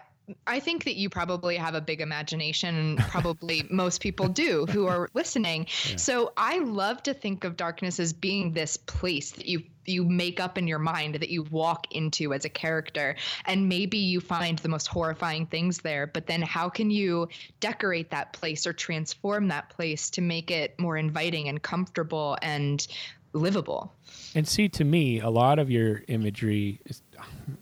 I 0.48 0.60
think 0.60 0.86
that 0.86 0.96
you 0.96 1.10
probably 1.10 1.58
have 1.58 1.76
a 1.76 1.82
big 1.82 2.02
imagination, 2.02 2.76
and 2.76 2.98
probably 2.98 3.66
most 3.72 4.02
people 4.02 4.28
do 4.28 4.66
who 4.68 4.88
are 4.88 5.10
listening. 5.14 5.68
Yeah. 5.90 5.96
So 5.98 6.34
I 6.38 6.60
love 6.60 7.04
to 7.04 7.14
think 7.14 7.44
of 7.44 7.58
darkness 7.58 8.00
as 8.00 8.14
being 8.14 8.54
this 8.54 8.78
place 8.78 9.32
that 9.32 9.46
you 9.46 9.64
you 9.86 10.06
make 10.06 10.40
up 10.40 10.60
in 10.60 10.68
your 10.68 10.80
mind 10.80 11.16
that 11.16 11.30
you 11.30 11.42
walk 11.44 11.88
into 11.92 12.34
as 12.34 12.46
a 12.46 12.50
character, 12.50 13.16
and 13.46 13.68
maybe 13.68 13.98
you 13.98 14.22
find 14.22 14.60
the 14.60 14.70
most 14.70 14.88
horrifying 14.88 15.48
things 15.48 15.80
there. 15.80 16.08
But 16.08 16.28
then, 16.28 16.42
how 16.42 16.70
can 16.70 16.92
you 16.92 17.30
decorate 17.60 18.12
that 18.12 18.34
place 18.34 18.68
or 18.68 18.74
transform 18.74 19.48
that 19.48 19.70
place 19.70 20.10
to 20.12 20.22
make 20.22 20.52
it 20.52 20.80
more 20.80 20.98
inviting 20.98 21.48
and 21.50 21.62
comfortable 21.62 22.38
and 22.42 22.86
livable? 23.34 23.94
And 24.36 24.48
see, 24.48 24.70
to 24.70 24.84
me, 24.84 25.20
a 25.20 25.30
lot 25.30 25.60
of 25.60 25.70
your 25.70 26.04
imagery, 26.08 26.80
is, 26.86 27.02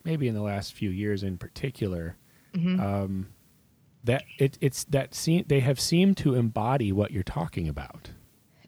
maybe 0.03 0.27
in 0.27 0.35
the 0.35 0.41
last 0.41 0.73
few 0.73 0.89
years 0.89 1.23
in 1.23 1.37
particular, 1.37 2.17
Mhm. 2.53 2.79
um, 2.79 3.27
that 4.03 4.23
it, 4.37 4.57
it's 4.61 4.85
that 4.85 5.13
seem, 5.13 5.45
they 5.47 5.59
have 5.59 5.79
seemed 5.79 6.17
to 6.17 6.35
embody 6.35 6.91
what 6.91 7.11
you're 7.11 7.23
talking 7.23 7.67
about. 7.67 8.11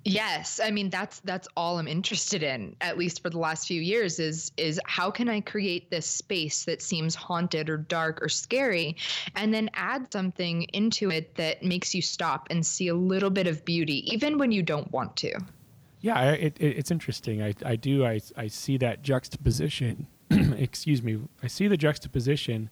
Yes, 0.03 0.59
I 0.63 0.71
mean 0.71 0.89
that's 0.89 1.19
that's 1.19 1.47
all 1.55 1.77
I'm 1.77 1.87
interested 1.87 2.41
in 2.41 2.75
at 2.81 2.97
least 2.97 3.21
for 3.21 3.29
the 3.29 3.37
last 3.37 3.67
few 3.67 3.79
years 3.79 4.19
is 4.19 4.51
is 4.57 4.79
how 4.85 5.11
can 5.11 5.29
I 5.29 5.41
create 5.41 5.91
this 5.91 6.07
space 6.07 6.65
that 6.65 6.81
seems 6.81 7.13
haunted 7.13 7.69
or 7.69 7.77
dark 7.77 8.19
or 8.21 8.27
scary 8.27 8.95
and 9.35 9.53
then 9.53 9.69
add 9.75 10.11
something 10.11 10.63
into 10.73 11.11
it 11.11 11.35
that 11.35 11.61
makes 11.61 11.93
you 11.93 12.01
stop 12.01 12.47
and 12.49 12.65
see 12.65 12.87
a 12.87 12.95
little 12.95 13.29
bit 13.29 13.45
of 13.45 13.63
beauty 13.63 14.11
even 14.11 14.39
when 14.39 14.51
you 14.51 14.63
don't 14.63 14.91
want 14.91 15.15
to. 15.17 15.39
Yeah, 15.99 16.31
it, 16.31 16.57
it, 16.59 16.77
it's 16.77 16.89
interesting. 16.89 17.43
I, 17.43 17.53
I 17.63 17.75
do. 17.75 18.03
I, 18.03 18.19
I 18.35 18.47
see 18.47 18.77
that 18.77 19.03
juxtaposition. 19.03 20.07
excuse 20.31 21.03
me. 21.03 21.19
I 21.43 21.47
see 21.47 21.67
the 21.67 21.77
juxtaposition 21.77 22.71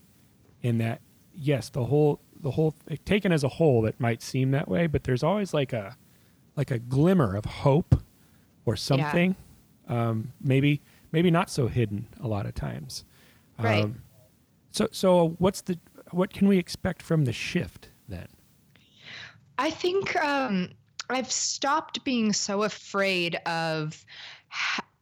in 0.62 0.78
that. 0.80 1.02
Yes, 1.34 1.70
the 1.70 1.86
whole 1.86 2.20
the 2.42 2.52
whole 2.52 2.76
taken 3.06 3.32
as 3.32 3.44
a 3.44 3.50
whole, 3.50 3.86
it 3.86 4.00
might 4.00 4.22
seem 4.22 4.52
that 4.52 4.68
way, 4.68 4.88
but 4.88 5.04
there's 5.04 5.24
always 5.24 5.54
like 5.54 5.74
a 5.74 5.96
like 6.56 6.72
a 6.72 6.80
glimmer 6.80 7.36
of 7.36 7.46
hope 7.46 8.02
or 8.66 8.76
something. 8.76 9.36
Um, 9.88 10.34
maybe 10.42 10.82
maybe 11.12 11.32
not 11.32 11.50
so 11.50 11.68
hidden 11.68 12.08
a 12.22 12.28
lot 12.28 12.46
of 12.46 12.56
times. 12.56 13.06
Right. 13.58 13.84
Um, 13.84 14.02
so 14.72 14.88
so 14.92 15.36
what's 15.40 15.62
the 15.62 15.80
what 16.12 16.34
can 16.34 16.48
we 16.48 16.58
expect 16.58 17.02
from 17.02 17.26
the 17.26 17.34
shift 17.34 17.90
then? 18.08 18.28
I 19.58 19.70
think 19.70 20.16
um, 20.16 20.70
I've 21.10 21.32
stopped 21.32 22.04
being 22.04 22.34
so 22.34 22.64
afraid 22.64 23.36
of 23.46 24.06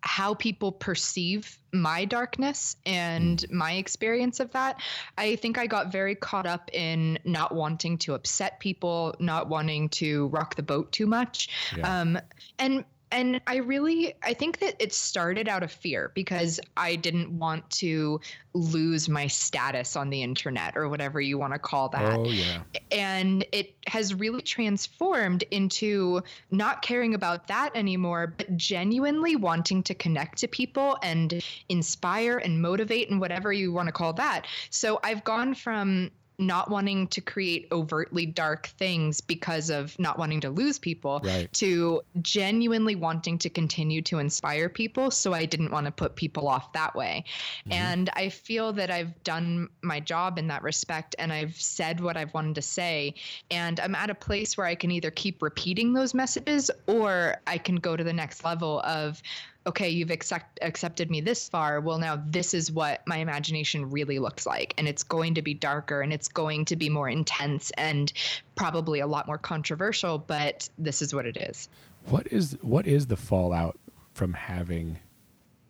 how 0.01 0.34
people 0.34 0.72
perceive 0.72 1.60
my 1.74 2.06
darkness 2.06 2.75
and 2.86 3.44
my 3.51 3.74
experience 3.74 4.39
of 4.39 4.51
that. 4.51 4.82
I 5.18 5.36
think 5.36 5.58
I 5.58 5.68
got 5.68 5.92
very 5.92 6.16
caught 6.16 6.46
up 6.46 6.70
in 6.74 7.20
not 7.24 7.54
wanting 7.54 7.98
to 8.00 8.13
upset 8.13 8.60
people, 8.60 9.16
not 9.20 9.50
wanting 9.50 9.89
to 9.89 10.27
rock 10.27 10.56
the 10.56 10.63
boat 10.63 10.92
too 10.92 11.08
much. 11.08 11.50
Yeah. 11.75 12.01
Um, 12.01 12.20
and 12.60 12.86
and 13.12 13.40
I 13.48 13.58
really 13.58 14.14
I 14.24 14.34
think 14.34 14.60
that 14.60 14.76
it 14.80 14.94
started 14.94 15.48
out 15.48 15.64
of 15.64 15.72
fear 15.72 16.12
because 16.14 16.60
I 16.76 16.96
didn't 16.96 17.38
want 17.38 17.70
to 17.72 18.20
lose 18.54 19.08
my 19.08 19.28
status 19.28 19.96
on 19.96 20.10
the 20.10 20.24
internet 20.24 20.76
or 20.76 20.90
whatever 20.90 21.22
you 21.22 21.38
want 21.38 21.54
to 21.54 21.60
call 21.60 21.90
that 21.90 22.18
Oh 22.18 22.26
yeah. 22.26 22.62
and 22.92 23.46
it 23.52 23.76
has 23.88 24.14
really 24.14 24.42
transformed 24.42 25.44
into 25.52 26.22
not 26.52 26.82
caring 26.82 27.14
about 27.14 27.48
that 27.48 27.72
anymore 27.76 28.34
but 28.36 28.58
genuinely 28.58 29.36
wanting 29.36 29.84
to 29.84 29.94
connect 29.94 30.38
to 30.40 30.48
people 30.48 30.98
and 31.04 31.44
inspire 31.70 32.40
and 32.40 32.62
motivate 32.62 33.10
and 33.10 33.22
whatever 33.22 33.54
you 33.54 33.72
want 33.72 33.88
to 33.88 33.94
call 33.94 34.14
that 34.14 34.48
so 34.70 35.00
i've 35.04 35.24
gone 35.24 35.54
from 35.54 36.10
not 36.39 36.70
wanting 36.70 37.08
to 37.08 37.22
create 37.22 37.67
overtly 37.72 38.25
dark 38.25 38.67
things 38.67 39.22
because 39.22 39.70
of 39.70 39.98
not 39.98 40.20
wanting 40.20 40.41
to 40.41 40.50
lose 40.50 40.77
people 40.77 41.20
Right. 41.24 41.51
to 41.53 42.01
genuinely 42.22 42.96
wanting 42.96 43.38
to 43.39 43.50
continue 43.50 44.01
to 44.03 44.20
inspire 44.20 44.70
people 44.70 45.10
so 45.10 45.34
i 45.34 45.46
didn't 45.46 45.72
want 45.72 45.86
to 45.86 45.91
put 45.91 46.15
people 46.15 46.48
off 46.48 46.72
that 46.74 46.96
way 46.96 47.24
Mhm. 47.67 47.74
and 47.74 48.10
I 48.15 48.29
feel 48.29 48.74
that 48.74 48.89
I've 48.91 49.24
done 49.24 49.70
my 49.82 50.00
job 50.00 50.38
in 50.38 50.48
that 50.48 50.63
respect 50.63 51.15
and 51.20 51.32
I've 51.34 51.56
said 51.56 52.00
what 52.00 52.17
I've 52.17 52.34
wanted 52.34 52.56
to 52.56 52.62
say. 52.62 53.13
And 53.51 53.79
I'm 53.79 53.96
at 53.96 54.10
a 54.10 54.15
place 54.15 54.58
where 54.58 54.65
I 54.65 54.75
can 54.75 54.91
either 54.91 55.12
keep 55.12 55.41
repeating 55.41 55.94
those 55.94 56.13
messages 56.13 56.72
or 56.88 57.38
I 57.46 57.58
can 57.58 57.75
go 57.75 57.96
to 57.96 58.03
the 58.03 58.13
next 58.13 58.44
level 58.44 58.82
of, 58.82 59.22
okay, 59.68 59.90
you've 59.90 60.12
accept, 60.12 60.58
accepted 60.62 61.12
me 61.12 61.20
this 61.22 61.50
far. 61.50 61.82
Well, 61.82 62.00
now 62.00 62.24
this 62.26 62.54
is 62.54 62.72
what 62.72 63.06
my 63.06 63.18
imagination 63.18 63.90
really 63.90 64.18
looks 64.18 64.46
like. 64.46 64.74
And 64.78 64.88
it's 64.88 65.04
going 65.04 65.36
to 65.36 65.42
be 65.42 65.54
darker 65.54 66.02
and 66.02 66.14
it's 66.14 66.30
going 66.30 66.66
to 66.66 66.76
be 66.76 66.90
more 66.90 67.10
intense 67.10 67.72
and 67.78 68.12
probably 68.56 69.02
a 69.02 69.08
lot 69.08 69.28
more 69.28 69.38
controversial, 69.38 70.18
but 70.18 70.70
this 70.78 71.02
is 71.02 71.14
what 71.14 71.26
it 71.26 71.38
is. 71.38 71.68
What 72.06 72.28
is 72.32 72.58
what 72.62 72.88
is 72.88 73.08
the 73.08 73.18
fallout 73.18 73.78
from 74.14 74.34
having 74.34 75.00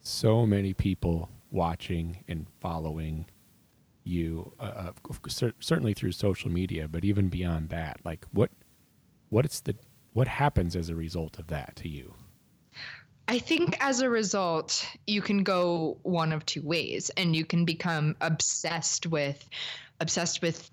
so 0.01 0.45
many 0.45 0.73
people 0.73 1.29
watching 1.49 2.23
and 2.27 2.45
following 2.61 3.25
you? 4.03 4.53
Uh, 4.59 4.91
uh, 5.09 5.13
cer- 5.27 5.55
certainly 5.59 5.95
through 5.95 6.11
social 6.11 6.51
media, 6.51 6.87
but 6.87 7.03
even 7.03 7.29
beyond 7.29 7.69
that, 7.69 7.99
like 8.05 8.25
what 8.31 8.51
what 9.29 9.45
is 9.45 9.61
the 9.61 9.75
what 10.13 10.27
happens 10.27 10.75
as 10.75 10.89
a 10.89 10.95
result 10.95 11.39
of 11.39 11.47
that 11.47 11.75
to 11.77 11.89
you? 11.89 12.13
I 13.27 13.39
think 13.39 13.77
as 13.81 13.99
a 13.99 14.09
result, 14.09 14.87
you 15.05 15.21
can 15.21 15.43
go 15.43 15.97
one 16.03 16.31
of 16.31 16.45
two 16.45 16.61
ways, 16.61 17.11
and 17.17 17.35
you 17.35 17.45
can 17.45 17.65
become 17.65 18.15
obsessed 18.21 19.05
with, 19.07 19.49
obsessed 19.99 20.41
with 20.41 20.69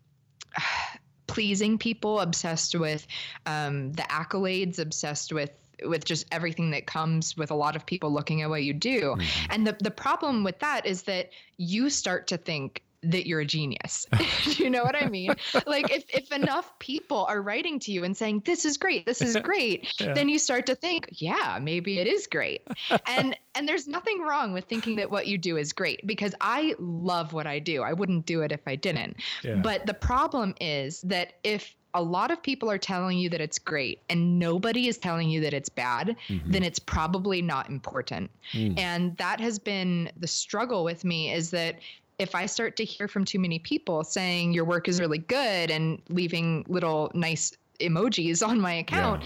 pleasing 1.26 1.78
people, 1.78 2.20
obsessed 2.20 2.74
with 2.74 3.06
um, 3.46 3.92
the 3.92 4.02
accolades, 4.02 4.78
obsessed 4.78 5.32
with 5.32 5.50
with 5.84 6.04
just 6.04 6.24
everything 6.30 6.70
that 6.70 6.86
comes 6.86 7.36
with 7.36 7.50
a 7.50 7.54
lot 7.54 7.74
of 7.74 7.84
people 7.84 8.12
looking 8.12 8.42
at 8.42 8.48
what 8.48 8.62
you 8.62 8.72
do. 8.72 9.16
Mhm. 9.18 9.46
And 9.50 9.66
the 9.66 9.76
the 9.80 9.90
problem 9.90 10.44
with 10.44 10.60
that 10.60 10.86
is 10.86 11.02
that 11.02 11.30
you 11.56 11.90
start 11.90 12.28
to 12.28 12.36
think 12.36 12.82
that 13.10 13.26
you're 13.26 13.40
a 13.40 13.44
genius. 13.46 14.06
Do 14.44 14.62
you 14.64 14.70
know 14.70 14.82
what 14.84 14.96
I 14.96 15.08
mean? 15.08 15.34
like 15.66 15.90
if 15.90 16.04
if 16.08 16.32
enough 16.32 16.78
people 16.78 17.24
are 17.26 17.40
writing 17.42 17.78
to 17.80 17.92
you 17.92 18.04
and 18.04 18.16
saying 18.16 18.42
this 18.44 18.64
is 18.64 18.76
great, 18.76 19.06
this 19.06 19.20
is 19.22 19.36
great, 19.42 19.92
Yeah. 20.00 20.14
then 20.14 20.28
you 20.28 20.38
start 20.38 20.66
to 20.66 20.74
think, 20.74 21.08
yeah, 21.10 21.58
maybe 21.60 21.98
it 21.98 22.06
is 22.06 22.26
great. 22.26 22.62
and 23.06 23.36
and 23.54 23.68
there's 23.68 23.86
nothing 23.86 24.20
wrong 24.20 24.52
with 24.52 24.64
thinking 24.64 24.96
that 24.96 25.10
what 25.10 25.26
you 25.26 25.38
do 25.38 25.56
is 25.56 25.72
great 25.72 26.06
because 26.06 26.34
I 26.40 26.74
love 26.78 27.32
what 27.32 27.46
I 27.46 27.58
do. 27.58 27.82
I 27.82 27.92
wouldn't 27.92 28.26
do 28.26 28.42
it 28.42 28.52
if 28.52 28.60
I 28.66 28.76
didn't. 28.76 29.16
Yeah. 29.42 29.56
But 29.56 29.86
the 29.86 29.94
problem 29.94 30.54
is 30.60 31.00
that 31.02 31.34
if 31.44 31.74
a 31.96 32.02
lot 32.02 32.32
of 32.32 32.42
people 32.42 32.68
are 32.68 32.78
telling 32.78 33.16
you 33.18 33.28
that 33.30 33.40
it's 33.40 33.56
great 33.60 34.00
and 34.10 34.36
nobody 34.40 34.88
is 34.88 34.98
telling 34.98 35.30
you 35.30 35.40
that 35.42 35.54
it's 35.54 35.68
bad, 35.68 36.16
Mhm. 36.28 36.42
then 36.52 36.64
it's 36.64 36.80
probably 36.80 37.40
not 37.40 37.68
important. 37.70 38.32
Mm. 38.52 38.76
And 38.76 39.16
that 39.18 39.38
has 39.38 39.60
been 39.60 40.10
the 40.18 40.26
struggle 40.26 40.82
with 40.82 41.04
me 41.04 41.32
is 41.32 41.52
that 41.52 41.78
if 42.18 42.34
I 42.34 42.46
start 42.46 42.76
to 42.76 42.84
hear 42.84 43.08
from 43.08 43.24
too 43.24 43.38
many 43.38 43.58
people 43.58 44.04
saying 44.04 44.52
your 44.52 44.64
work 44.64 44.88
is 44.88 45.00
really 45.00 45.18
good 45.18 45.70
and 45.70 46.00
leaving 46.08 46.64
little 46.68 47.10
nice 47.14 47.52
emojis 47.80 48.46
on 48.46 48.60
my 48.60 48.74
account, 48.74 49.24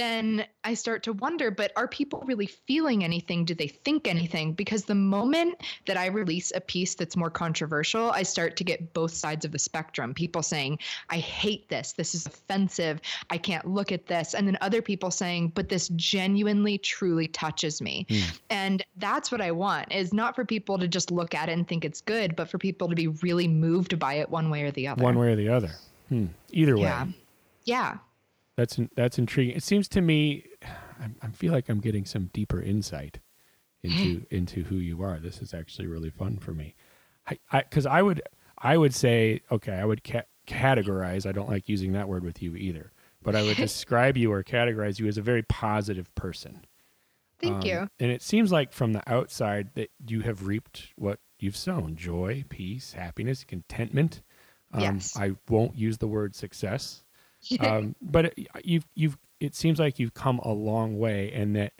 then 0.00 0.46
I 0.64 0.72
start 0.72 1.02
to 1.02 1.12
wonder, 1.12 1.50
but 1.50 1.72
are 1.76 1.86
people 1.86 2.22
really 2.26 2.46
feeling 2.46 3.04
anything? 3.04 3.44
Do 3.44 3.54
they 3.54 3.68
think 3.68 4.08
anything? 4.08 4.54
Because 4.54 4.84
the 4.84 4.94
moment 4.94 5.60
that 5.86 5.98
I 5.98 6.06
release 6.06 6.52
a 6.54 6.60
piece 6.60 6.94
that's 6.94 7.16
more 7.16 7.28
controversial, 7.28 8.10
I 8.10 8.22
start 8.22 8.56
to 8.56 8.64
get 8.64 8.94
both 8.94 9.12
sides 9.12 9.44
of 9.44 9.52
the 9.52 9.58
spectrum. 9.58 10.14
People 10.14 10.42
saying, 10.42 10.78
I 11.10 11.18
hate 11.18 11.68
this. 11.68 11.92
This 11.92 12.14
is 12.14 12.24
offensive. 12.24 13.02
I 13.28 13.36
can't 13.36 13.66
look 13.66 13.92
at 13.92 14.06
this. 14.06 14.32
And 14.32 14.48
then 14.48 14.56
other 14.62 14.80
people 14.80 15.10
saying, 15.10 15.52
but 15.54 15.68
this 15.68 15.88
genuinely, 15.96 16.78
truly 16.78 17.28
touches 17.28 17.82
me. 17.82 18.06
Mm. 18.08 18.40
And 18.48 18.84
that's 18.96 19.30
what 19.30 19.42
I 19.42 19.50
want 19.50 19.92
is 19.92 20.14
not 20.14 20.34
for 20.34 20.46
people 20.46 20.78
to 20.78 20.88
just 20.88 21.10
look 21.10 21.34
at 21.34 21.50
it 21.50 21.52
and 21.52 21.68
think 21.68 21.84
it's 21.84 22.00
good, 22.00 22.36
but 22.36 22.48
for 22.48 22.56
people 22.56 22.88
to 22.88 22.94
be 22.94 23.08
really 23.08 23.48
moved 23.48 23.98
by 23.98 24.14
it 24.14 24.30
one 24.30 24.48
way 24.48 24.62
or 24.62 24.70
the 24.70 24.88
other. 24.88 25.04
One 25.04 25.18
way 25.18 25.32
or 25.32 25.36
the 25.36 25.50
other. 25.50 25.72
Hmm. 26.08 26.26
Either 26.52 26.76
way. 26.76 26.84
Yeah. 26.84 27.06
Yeah. 27.64 27.98
That's 28.60 28.78
that's 28.94 29.18
intriguing. 29.18 29.56
It 29.56 29.62
seems 29.62 29.88
to 29.88 30.02
me, 30.02 30.44
I, 30.62 31.06
I 31.22 31.28
feel 31.28 31.50
like 31.50 31.70
I'm 31.70 31.80
getting 31.80 32.04
some 32.04 32.26
deeper 32.34 32.60
insight 32.60 33.20
into 33.82 34.26
into 34.30 34.64
who 34.64 34.76
you 34.76 35.02
are. 35.02 35.18
This 35.18 35.40
is 35.40 35.54
actually 35.54 35.86
really 35.86 36.10
fun 36.10 36.36
for 36.36 36.52
me. 36.52 36.74
I 37.50 37.62
because 37.62 37.86
I, 37.86 38.00
I, 38.00 38.02
would 38.02 38.22
I 38.58 38.76
would 38.76 38.94
say 38.94 39.40
okay, 39.50 39.72
I 39.72 39.86
would 39.86 40.04
ca- 40.04 40.28
categorize. 40.46 41.24
I 41.24 41.32
don't 41.32 41.48
like 41.48 41.70
using 41.70 41.92
that 41.92 42.06
word 42.06 42.22
with 42.22 42.42
you 42.42 42.54
either, 42.54 42.92
but 43.22 43.34
I 43.34 43.42
would 43.42 43.56
describe 43.56 44.18
you 44.18 44.30
or 44.30 44.44
categorize 44.44 44.98
you 44.98 45.06
as 45.06 45.16
a 45.16 45.22
very 45.22 45.42
positive 45.42 46.14
person. 46.14 46.66
Thank 47.40 47.54
um, 47.54 47.62
you. 47.62 47.88
And 47.98 48.10
it 48.10 48.20
seems 48.20 48.52
like 48.52 48.74
from 48.74 48.92
the 48.92 49.02
outside 49.10 49.70
that 49.74 49.90
you 50.06 50.20
have 50.20 50.46
reaped 50.46 50.88
what 50.96 51.18
you've 51.38 51.56
sown: 51.56 51.96
joy, 51.96 52.44
peace, 52.50 52.92
happiness, 52.92 53.42
contentment. 53.42 54.20
Um, 54.74 54.80
yes. 54.82 55.16
I 55.16 55.32
won't 55.48 55.78
use 55.78 55.96
the 55.96 56.08
word 56.08 56.34
success, 56.34 57.04
um, 57.60 57.94
but 58.00 58.26
it, 58.26 58.48
you've 58.64 58.86
you've. 58.94 59.18
It 59.40 59.54
seems 59.54 59.78
like 59.78 59.98
you've 59.98 60.14
come 60.14 60.38
a 60.40 60.52
long 60.52 60.98
way, 60.98 61.32
and 61.32 61.56
that 61.56 61.72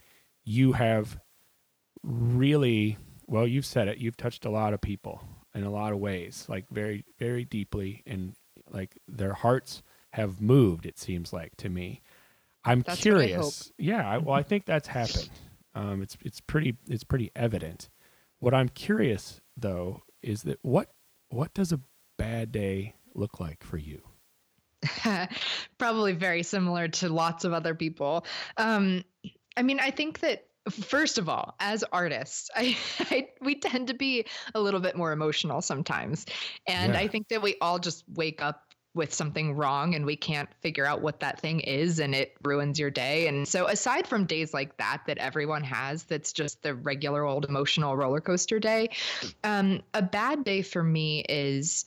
you 0.45 0.73
have 0.73 1.19
really 2.03 2.97
well. 3.27 3.47
You've 3.47 3.67
said 3.67 3.89
it. 3.89 3.99
You've 3.99 4.17
touched 4.17 4.45
a 4.45 4.51
lot 4.51 4.73
of 4.73 4.81
people 4.81 5.23
in 5.55 5.65
a 5.65 5.71
lot 5.71 5.93
of 5.93 5.99
ways, 5.99 6.47
like 6.49 6.67
very 6.71 7.05
very 7.19 7.45
deeply, 7.45 8.03
and 8.07 8.35
like 8.71 8.97
their 9.07 9.35
hearts 9.35 9.83
have 10.13 10.41
moved. 10.41 10.87
It 10.87 10.99
seems 10.99 11.33
like 11.33 11.57
to 11.59 11.69
me. 11.69 12.03
I'm 12.65 12.83
that's 12.83 13.01
curious. 13.01 13.73
Yeah, 13.79 14.09
I, 14.09 14.19
well, 14.19 14.35
I 14.35 14.43
think 14.43 14.67
that's 14.67 14.89
happened. 14.99 15.31
Um, 15.75 16.03
it's 16.03 16.17
it's 16.23 16.41
pretty 16.41 16.77
it's 16.89 17.05
pretty 17.05 17.31
evident. 17.37 17.89
What 18.39 18.55
I'm 18.55 18.69
curious 18.69 19.41
though 19.57 20.03
is 20.23 20.43
that 20.43 20.59
what 20.63 20.91
what 21.29 21.55
does 21.55 21.73
a 21.73 21.81
bad 22.17 22.53
day 22.53 22.95
look 23.15 23.41
like 23.41 23.63
for 23.63 23.77
you? 23.77 24.03
Probably 25.79 26.13
very 26.13 26.43
similar 26.43 26.89
to 26.89 27.09
lots 27.09 27.45
of 27.45 27.53
other 27.53 27.75
people. 27.75 28.25
Um, 28.57 29.05
I 29.57 29.63
mean, 29.63 29.81
I 29.81 29.91
think 29.91 30.21
that 30.21 30.47
first 30.71 31.19
of 31.19 31.29
all, 31.29 31.55
as 31.61 31.85
artists, 31.85 32.51
I, 32.57 32.77
I, 33.01 33.29
we 33.41 33.57
tend 33.57 33.89
to 33.89 33.95
be 33.95 34.27
a 34.55 34.61
little 34.61 34.81
bit 34.81 34.97
more 34.97 35.13
emotional 35.13 35.61
sometimes, 35.61 36.27
and 36.67 36.95
yeah. 36.95 37.01
I 37.01 37.09
think 37.09 37.29
that 37.29 37.43
we 37.43 37.57
all 37.61 37.79
just 37.79 38.05
wake 38.09 38.43
up 38.43 38.65
with 38.93 39.15
something 39.15 39.55
wrong 39.55 39.95
and 39.95 40.05
we 40.05 40.17
can't 40.17 40.49
figure 40.63 40.85
out 40.85 41.01
what 41.01 41.21
that 41.21 41.41
thing 41.41 41.61
is 41.61 42.01
and 42.01 42.13
it 42.13 42.37
ruins 42.43 42.79
your 42.79 42.91
day. 42.91 43.29
And 43.29 43.47
so 43.47 43.69
aside 43.69 44.07
from 44.07 44.25
days 44.25 44.53
like 44.53 44.77
that 44.79 45.03
that 45.07 45.19
everyone 45.19 45.63
has 45.63 46.03
that's 46.05 46.33
just 46.33 46.63
the 46.63 46.75
regular 46.75 47.25
old 47.25 47.45
emotional 47.45 47.97
roller 47.97 48.21
coaster 48.21 48.59
day, 48.59 48.91
um, 49.45 49.83
a 49.95 50.03
bad 50.03 50.43
day 50.43 50.63
for 50.63 50.83
me 50.83 51.21
is 51.29 51.85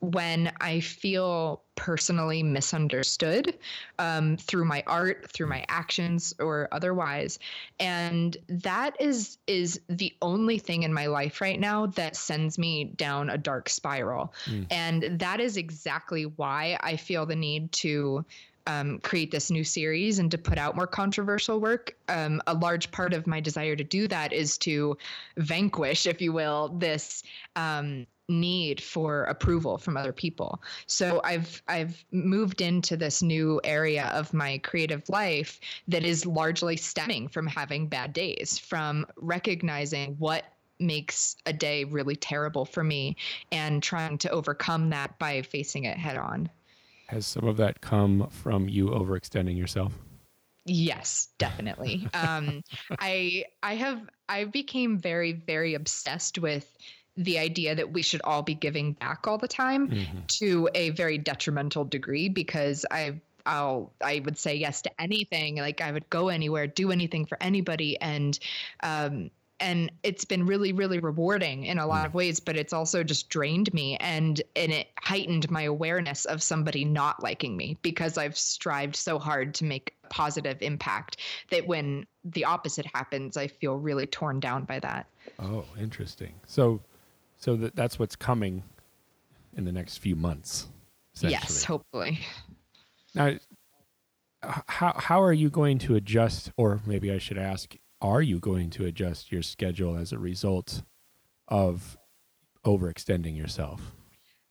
when 0.00 0.52
I 0.60 0.80
feel 0.80 1.62
personally 1.74 2.42
misunderstood 2.42 3.56
um, 3.98 4.36
through 4.36 4.64
my 4.64 4.82
art, 4.86 5.30
through 5.32 5.48
my 5.48 5.64
actions, 5.68 6.34
or 6.38 6.68
otherwise, 6.72 7.38
and 7.80 8.36
that 8.48 9.00
is 9.00 9.38
is 9.46 9.80
the 9.88 10.14
only 10.22 10.58
thing 10.58 10.82
in 10.82 10.92
my 10.92 11.06
life 11.06 11.40
right 11.40 11.58
now 11.58 11.86
that 11.86 12.16
sends 12.16 12.58
me 12.58 12.84
down 12.84 13.30
a 13.30 13.38
dark 13.38 13.68
spiral, 13.68 14.32
mm. 14.46 14.66
and 14.70 15.18
that 15.18 15.40
is 15.40 15.56
exactly 15.56 16.24
why 16.24 16.78
I 16.80 16.96
feel 16.96 17.26
the 17.26 17.36
need 17.36 17.72
to 17.72 18.24
um, 18.68 18.98
create 18.98 19.30
this 19.30 19.50
new 19.50 19.64
series 19.64 20.18
and 20.18 20.30
to 20.30 20.38
put 20.38 20.58
out 20.58 20.76
more 20.76 20.86
controversial 20.86 21.58
work. 21.58 21.96
Um, 22.08 22.40
a 22.46 22.54
large 22.54 22.90
part 22.90 23.14
of 23.14 23.26
my 23.26 23.40
desire 23.40 23.74
to 23.74 23.84
do 23.84 24.06
that 24.08 24.32
is 24.32 24.58
to 24.58 24.96
vanquish, 25.38 26.06
if 26.06 26.20
you 26.20 26.32
will, 26.32 26.68
this 26.76 27.22
um, 27.56 28.06
need 28.28 28.82
for 28.82 29.24
approval 29.24 29.78
from 29.78 29.96
other 29.96 30.12
people. 30.12 30.62
So 30.86 31.20
I've 31.24 31.62
I've 31.66 32.04
moved 32.12 32.60
into 32.60 32.96
this 32.96 33.22
new 33.22 33.60
area 33.64 34.06
of 34.12 34.34
my 34.34 34.58
creative 34.58 35.08
life 35.08 35.60
that 35.88 36.04
is 36.04 36.26
largely 36.26 36.76
stemming 36.76 37.28
from 37.28 37.46
having 37.46 37.86
bad 37.88 38.12
days, 38.12 38.58
from 38.58 39.06
recognizing 39.16 40.16
what 40.18 40.44
makes 40.78 41.36
a 41.46 41.52
day 41.52 41.84
really 41.84 42.16
terrible 42.16 42.64
for 42.64 42.84
me 42.84 43.16
and 43.50 43.82
trying 43.82 44.18
to 44.18 44.30
overcome 44.30 44.90
that 44.90 45.18
by 45.18 45.42
facing 45.42 45.84
it 45.84 45.96
head 45.96 46.16
on. 46.16 46.48
Has 47.08 47.26
some 47.26 47.48
of 47.48 47.56
that 47.56 47.80
come 47.80 48.28
from 48.30 48.68
you 48.68 48.88
overextending 48.88 49.56
yourself? 49.56 49.94
Yes, 50.66 51.28
definitely. 51.38 52.06
um, 52.14 52.62
I 52.98 53.46
I 53.62 53.74
have 53.76 54.02
I 54.28 54.44
became 54.44 54.98
very 54.98 55.32
very 55.32 55.74
obsessed 55.74 56.38
with 56.38 56.76
the 57.18 57.38
idea 57.38 57.74
that 57.74 57.92
we 57.92 58.00
should 58.00 58.22
all 58.22 58.42
be 58.42 58.54
giving 58.54 58.92
back 58.92 59.26
all 59.26 59.38
the 59.38 59.48
time 59.48 59.88
mm-hmm. 59.88 60.18
to 60.28 60.68
a 60.74 60.90
very 60.90 61.18
detrimental 61.18 61.84
degree 61.84 62.28
because 62.28 62.86
I 62.90 63.20
I'll 63.44 63.92
I 64.02 64.22
would 64.24 64.38
say 64.38 64.54
yes 64.54 64.82
to 64.82 65.00
anything 65.00 65.56
like 65.56 65.80
I 65.80 65.90
would 65.90 66.08
go 66.10 66.28
anywhere 66.28 66.66
do 66.68 66.92
anything 66.92 67.26
for 67.26 67.36
anybody 67.42 68.00
and 68.00 68.38
um 68.82 69.30
and 69.60 69.90
it's 70.04 70.24
been 70.24 70.46
really 70.46 70.72
really 70.72 71.00
rewarding 71.00 71.64
in 71.64 71.78
a 71.78 71.86
lot 71.86 72.06
of 72.06 72.12
mm. 72.12 72.16
ways 72.16 72.38
but 72.38 72.56
it's 72.56 72.72
also 72.72 73.02
just 73.02 73.28
drained 73.28 73.74
me 73.74 73.96
and 73.96 74.40
and 74.54 74.70
it 74.70 74.86
heightened 75.00 75.50
my 75.50 75.62
awareness 75.62 76.24
of 76.24 76.40
somebody 76.40 76.84
not 76.84 77.20
liking 77.20 77.56
me 77.56 77.76
because 77.82 78.16
I've 78.16 78.38
strived 78.38 78.94
so 78.94 79.18
hard 79.18 79.54
to 79.54 79.64
make 79.64 79.96
a 80.04 80.06
positive 80.08 80.58
impact 80.60 81.16
that 81.50 81.66
when 81.66 82.06
the 82.24 82.44
opposite 82.44 82.86
happens 82.94 83.36
I 83.36 83.48
feel 83.48 83.76
really 83.76 84.06
torn 84.06 84.38
down 84.38 84.64
by 84.64 84.78
that. 84.80 85.06
Oh, 85.40 85.64
interesting. 85.80 86.34
So 86.46 86.80
so 87.38 87.56
that 87.56 87.74
that's 87.74 87.98
what's 87.98 88.16
coming 88.16 88.64
in 89.56 89.64
the 89.64 89.72
next 89.72 89.98
few 89.98 90.16
months. 90.16 90.66
Yes, 91.20 91.64
hopefully. 91.64 92.20
Now, 93.14 93.34
how 94.42 94.92
how 94.96 95.22
are 95.22 95.32
you 95.32 95.50
going 95.50 95.78
to 95.80 95.94
adjust, 95.94 96.52
or 96.56 96.80
maybe 96.86 97.10
I 97.10 97.18
should 97.18 97.38
ask, 97.38 97.74
are 98.00 98.22
you 98.22 98.38
going 98.38 98.70
to 98.70 98.84
adjust 98.84 99.32
your 99.32 99.42
schedule 99.42 99.96
as 99.96 100.12
a 100.12 100.18
result 100.18 100.82
of 101.48 101.96
overextending 102.64 103.36
yourself? 103.36 103.80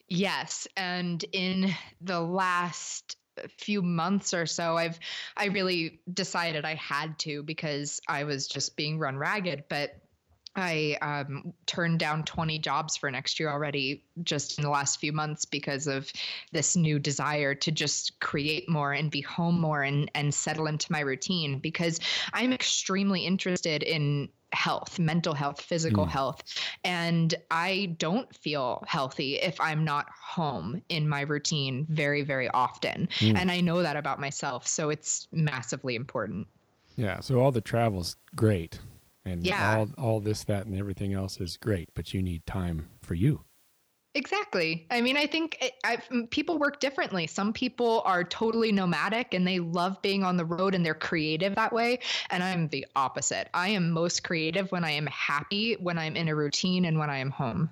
Yes, 0.10 0.68
and 0.76 1.24
in 1.32 1.74
the 2.02 2.22
last 2.22 3.18
few 3.60 3.84
months 3.84 4.34
or 4.34 4.48
so 4.48 4.76
i've 4.78 5.00
i 5.36 5.46
really 5.46 6.00
decided 6.12 6.66
i 6.66 6.74
had 6.74 7.20
to 7.20 7.44
because 7.44 8.02
i 8.08 8.24
was 8.24 8.48
just 8.48 8.76
being 8.76 8.98
run 8.98 9.16
ragged 9.16 9.64
but 9.70 9.92
I 10.58 10.98
um, 11.02 11.54
turned 11.68 12.00
down 12.00 12.24
20 12.24 12.58
jobs 12.60 12.98
for 12.98 13.12
next 13.12 13.40
year 13.40 13.50
already 13.50 14.04
just 14.24 14.58
in 14.58 14.64
the 14.64 14.70
last 14.70 15.00
few 15.00 15.14
months 15.14 15.46
because 15.46 15.88
of 15.88 16.12
this 16.52 16.76
new 16.76 16.98
desire 16.98 17.54
to 17.56 17.72
just 17.72 18.20
create 18.20 18.68
more 18.68 18.94
and 18.94 19.12
be 19.12 19.22
home 19.22 19.60
more 19.62 19.84
and, 19.84 20.10
and 20.16 20.34
settle 20.34 20.66
into 20.66 20.92
my 20.92 21.02
routine 21.02 21.60
because 21.60 22.00
I'm 22.34 22.52
extremely 22.52 23.26
interested 23.26 23.84
in 23.84 24.30
health, 24.54 24.98
mental 24.98 25.34
health, 25.34 25.62
physical 25.62 26.06
mm. 26.06 26.10
health. 26.10 26.42
And 26.84 27.36
I 27.52 27.96
don't 28.00 28.34
feel 28.36 28.84
healthy 28.88 29.36
if 29.36 29.60
I'm 29.62 29.84
not 29.84 30.08
home 30.10 30.82
in 30.90 31.08
my 31.08 31.22
routine 31.22 31.86
very, 31.90 32.24
very 32.24 32.50
often. 32.50 33.10
Mm. 33.20 33.38
And 33.38 33.52
I 33.52 33.62
know 33.62 33.84
that 33.84 33.96
about 33.96 34.20
myself. 34.20 34.68
So 34.68 34.90
it's 34.90 35.28
massively 35.32 35.96
important. 35.96 36.48
Yeah. 36.96 37.20
So 37.20 37.40
all 37.40 37.52
the 37.52 37.62
travel's 37.62 38.16
great 38.36 38.80
and 39.28 39.46
yeah. 39.46 39.78
all 39.78 39.90
all 39.98 40.20
this 40.20 40.44
that 40.46 40.66
and 40.66 40.78
everything 40.78 41.14
else 41.14 41.40
is 41.40 41.58
great 41.58 41.90
but 41.94 42.14
you 42.14 42.22
need 42.22 42.46
time 42.46 42.88
for 43.02 43.14
you 43.14 43.44
exactly 44.16 44.88
i 44.90 45.02
mean 45.02 45.18
i 45.18 45.28
think 45.28 45.58
eh, 45.62 45.68
it, 45.68 45.74
I, 45.84 46.26
people 46.32 46.58
work 46.58 46.80
differently 46.80 47.28
some 47.28 47.54
people 47.54 48.02
are 48.06 48.24
totally 48.24 48.72
nomadic 48.72 49.34
and 49.34 49.46
they 49.46 49.60
love 49.60 50.02
being 50.02 50.24
on 50.24 50.38
the 50.38 50.46
road 50.46 50.74
and 50.74 50.86
they're 50.86 50.96
creative 50.96 51.56
that 51.56 51.74
way 51.74 52.00
and 52.32 52.44
i'm 52.44 52.68
the 52.70 52.86
opposite 52.96 53.50
i 53.54 53.70
am 53.70 53.92
most 53.92 54.24
creative 54.24 54.72
when 54.72 54.84
i 54.84 54.92
am 54.92 55.08
happy 55.08 55.74
when 55.76 55.98
i'm 55.98 56.16
in 56.16 56.30
a 56.30 56.36
routine 56.36 56.86
and 56.86 56.98
when 56.98 57.10
i 57.10 57.18
am 57.18 57.30
home 57.30 57.70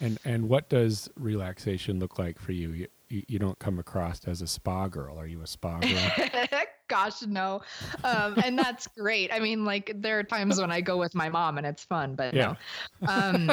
and 0.00 0.18
and 0.24 0.48
what 0.48 0.68
does 0.68 1.08
relaxation 1.16 1.98
look 1.98 2.18
like 2.18 2.38
for 2.38 2.52
you, 2.52 2.72
you 2.72 2.86
you, 3.08 3.22
you 3.28 3.38
don't 3.38 3.58
come 3.58 3.78
across 3.78 4.26
as 4.26 4.42
a 4.42 4.46
spa 4.46 4.88
girl. 4.88 5.18
Are 5.18 5.26
you 5.26 5.42
a 5.42 5.46
spa 5.46 5.78
girl? 5.78 6.48
Gosh, 6.94 7.22
no. 7.22 7.60
Um, 8.04 8.36
and 8.44 8.56
that's 8.56 8.86
great. 8.86 9.32
I 9.32 9.40
mean, 9.40 9.64
like 9.64 9.90
there 9.96 10.20
are 10.20 10.22
times 10.22 10.60
when 10.60 10.70
I 10.70 10.80
go 10.80 10.96
with 10.96 11.12
my 11.12 11.28
mom 11.28 11.58
and 11.58 11.66
it's 11.66 11.82
fun, 11.82 12.14
but 12.14 12.32
yeah. 12.32 12.54
no. 13.00 13.08
Um, 13.08 13.50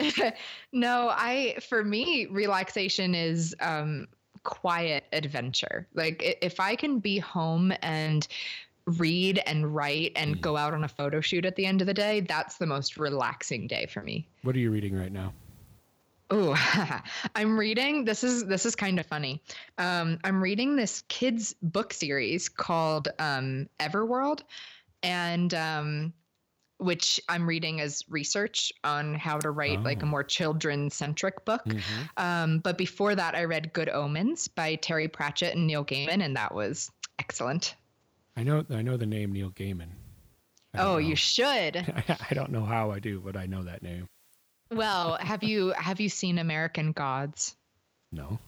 no, 0.72 1.08
I 1.12 1.58
for 1.68 1.84
me, 1.84 2.26
relaxation 2.26 3.14
is 3.14 3.54
um, 3.60 4.08
quiet 4.42 5.04
adventure. 5.12 5.86
Like 5.94 6.38
if 6.42 6.58
I 6.58 6.74
can 6.74 6.98
be 6.98 7.20
home 7.20 7.72
and 7.82 8.26
read 8.98 9.40
and 9.46 9.72
write 9.72 10.10
and 10.16 10.36
mm. 10.36 10.40
go 10.40 10.56
out 10.56 10.74
on 10.74 10.82
a 10.82 10.88
photo 10.88 11.20
shoot 11.20 11.44
at 11.44 11.54
the 11.54 11.66
end 11.66 11.80
of 11.80 11.86
the 11.86 11.94
day, 11.94 12.18
that's 12.20 12.58
the 12.58 12.66
most 12.66 12.96
relaxing 12.96 13.68
day 13.68 13.86
for 13.86 14.02
me. 14.02 14.26
What 14.42 14.56
are 14.56 14.60
you 14.60 14.72
reading 14.72 14.98
right 14.98 15.12
now? 15.12 15.32
Oh, 16.30 16.56
I'm 17.34 17.58
reading. 17.58 18.04
This 18.04 18.24
is 18.24 18.44
this 18.44 18.66
is 18.66 18.74
kind 18.74 18.98
of 18.98 19.06
funny. 19.06 19.42
Um, 19.78 20.18
I'm 20.24 20.42
reading 20.42 20.76
this 20.76 21.02
kids 21.08 21.54
book 21.62 21.92
series 21.92 22.48
called 22.48 23.08
um, 23.18 23.68
Everworld, 23.78 24.40
and 25.02 25.52
um, 25.54 26.12
which 26.78 27.20
I'm 27.28 27.48
reading 27.48 27.80
as 27.80 28.04
research 28.08 28.72
on 28.82 29.14
how 29.14 29.38
to 29.38 29.50
write 29.50 29.78
oh. 29.78 29.82
like 29.82 30.02
a 30.02 30.06
oh. 30.06 30.08
more 30.08 30.24
children 30.24 30.90
centric 30.90 31.44
book. 31.44 31.64
Mm-hmm. 31.64 32.02
Um, 32.16 32.58
but 32.58 32.76
before 32.76 33.14
that, 33.14 33.34
I 33.34 33.44
read 33.44 33.72
Good 33.72 33.88
Omens 33.88 34.48
by 34.48 34.74
Terry 34.76 35.08
Pratchett 35.08 35.54
and 35.54 35.66
Neil 35.66 35.84
Gaiman, 35.84 36.22
and 36.22 36.36
that 36.36 36.54
was 36.54 36.90
excellent. 37.18 37.76
I 38.36 38.42
know 38.42 38.64
I 38.70 38.82
know 38.82 38.96
the 38.96 39.06
name 39.06 39.32
Neil 39.32 39.50
Gaiman. 39.50 39.90
Oh, 40.74 40.94
know. 40.94 40.98
you 40.98 41.14
should. 41.14 41.76
I 42.30 42.34
don't 42.34 42.50
know 42.50 42.64
how 42.64 42.90
I 42.90 42.98
do, 42.98 43.20
but 43.20 43.36
I 43.36 43.46
know 43.46 43.62
that 43.62 43.82
name. 43.82 44.08
Well, 44.70 45.16
have 45.20 45.42
you 45.42 45.68
have 45.76 46.00
you 46.00 46.08
seen 46.08 46.38
American 46.38 46.92
Gods? 46.92 47.56
No. 48.12 48.38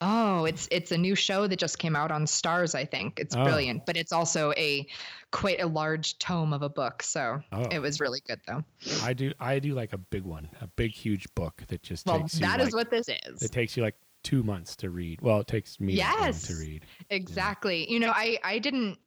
Oh, 0.00 0.44
it's 0.44 0.68
it's 0.70 0.92
a 0.92 0.98
new 0.98 1.14
show 1.14 1.46
that 1.46 1.58
just 1.58 1.78
came 1.78 1.96
out 1.96 2.10
on 2.10 2.26
Starz, 2.26 2.74
I 2.74 2.84
think. 2.84 3.18
It's 3.18 3.34
Oh. 3.34 3.44
brilliant, 3.44 3.86
but 3.86 3.96
it's 3.96 4.12
also 4.12 4.52
a 4.56 4.86
quite 5.30 5.60
a 5.62 5.66
large 5.66 6.18
tome 6.18 6.52
of 6.52 6.62
a 6.62 6.68
book, 6.68 7.02
so 7.02 7.40
Oh. 7.52 7.62
it 7.70 7.78
was 7.78 8.00
really 8.00 8.20
good 8.26 8.40
though. 8.46 8.62
I 9.02 9.14
do 9.14 9.32
I 9.40 9.58
do 9.60 9.74
like 9.74 9.92
a 9.92 9.98
big 9.98 10.24
one, 10.24 10.50
a 10.60 10.66
big 10.66 10.92
huge 10.92 11.26
book 11.34 11.62
that 11.68 11.82
just 11.82 12.06
Well, 12.06 12.20
takes 12.20 12.34
you 12.34 12.40
that 12.40 12.60
is 12.60 12.66
like, 12.66 12.74
what 12.74 12.90
this 12.90 13.08
is. 13.08 13.42
it 13.42 13.52
takes 13.52 13.76
you 13.76 13.82
like 13.82 13.96
two 14.22 14.42
months 14.42 14.76
to 14.76 14.90
read. 14.90 15.20
Well, 15.22 15.40
it 15.40 15.46
takes 15.46 15.80
me 15.80 15.94
Yes. 15.94 16.42
to 16.48 16.54
read. 16.56 16.84
Exactly. 17.08 17.90
You 17.90 18.00
know, 18.00 18.10
I 18.14 18.38
I 18.44 18.58
didn't 18.58 18.98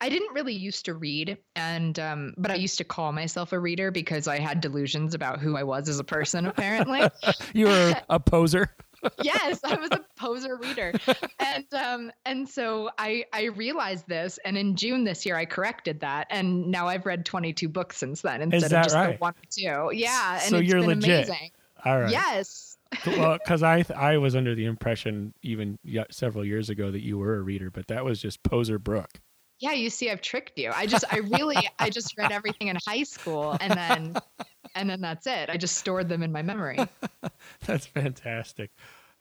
I 0.00 0.08
didn't 0.08 0.32
really 0.34 0.54
used 0.54 0.84
to 0.86 0.94
read 0.94 1.38
and 1.54 1.98
um 1.98 2.34
but 2.36 2.50
I 2.50 2.54
used 2.54 2.78
to 2.78 2.84
call 2.84 3.12
myself 3.12 3.52
a 3.52 3.58
reader 3.58 3.90
because 3.90 4.28
I 4.28 4.38
had 4.38 4.60
delusions 4.60 5.14
about 5.14 5.40
who 5.40 5.56
I 5.56 5.62
was 5.62 5.88
as 5.88 5.98
a 5.98 6.04
person 6.04 6.46
apparently. 6.46 7.00
You 7.54 7.66
were 7.66 7.94
a 8.10 8.20
poser. 8.20 8.74
yes, 9.22 9.60
I 9.64 9.76
was 9.76 9.90
a 9.92 10.04
poser 10.16 10.56
reader. 10.56 10.92
And 11.38 11.66
um 11.74 12.12
and 12.24 12.48
so 12.48 12.90
I 12.98 13.24
I 13.32 13.44
realized 13.44 14.06
this 14.08 14.38
and 14.44 14.56
in 14.58 14.76
June 14.76 15.04
this 15.04 15.24
year 15.26 15.36
I 15.36 15.44
corrected 15.44 16.00
that 16.00 16.26
and 16.30 16.66
now 16.68 16.86
I've 16.88 17.06
read 17.06 17.24
22 17.24 17.68
books 17.68 17.96
since 17.96 18.22
then 18.22 18.42
instead 18.42 18.72
of 18.72 18.84
just 18.84 18.94
right? 18.94 19.12
the 19.12 19.18
one 19.18 19.32
or 19.32 19.46
two. 19.50 19.96
Yeah, 19.96 20.34
and 20.42 20.50
So 20.50 20.58
you're 20.58 20.82
legit. 20.82 21.28
amazing. 21.28 21.50
All 21.84 22.00
right. 22.00 22.10
Yes. 22.10 22.76
well, 23.06 23.34
because 23.38 23.62
I 23.62 23.82
th- 23.82 23.98
I 23.98 24.16
was 24.18 24.34
under 24.36 24.54
the 24.54 24.64
impression 24.64 25.34
even 25.42 25.78
several 26.10 26.44
years 26.44 26.70
ago 26.70 26.90
that 26.90 27.02
you 27.02 27.18
were 27.18 27.36
a 27.36 27.42
reader, 27.42 27.70
but 27.70 27.88
that 27.88 28.04
was 28.04 28.20
just 28.20 28.42
poser 28.42 28.78
Brooke. 28.78 29.20
Yeah, 29.58 29.72
you 29.72 29.88
see 29.90 30.10
I've 30.10 30.20
tricked 30.20 30.58
you. 30.58 30.70
I 30.74 30.86
just 30.86 31.04
I 31.10 31.18
really 31.18 31.56
I 31.78 31.88
just 31.90 32.16
read 32.18 32.30
everything 32.32 32.68
in 32.68 32.76
high 32.86 33.04
school 33.04 33.56
and 33.60 33.72
then 33.72 34.16
and 34.74 34.90
then 34.90 35.00
that's 35.00 35.26
it. 35.26 35.48
I 35.48 35.56
just 35.56 35.76
stored 35.78 36.08
them 36.08 36.22
in 36.22 36.30
my 36.32 36.42
memory. 36.42 36.78
That's 37.66 37.86
fantastic. 37.86 38.70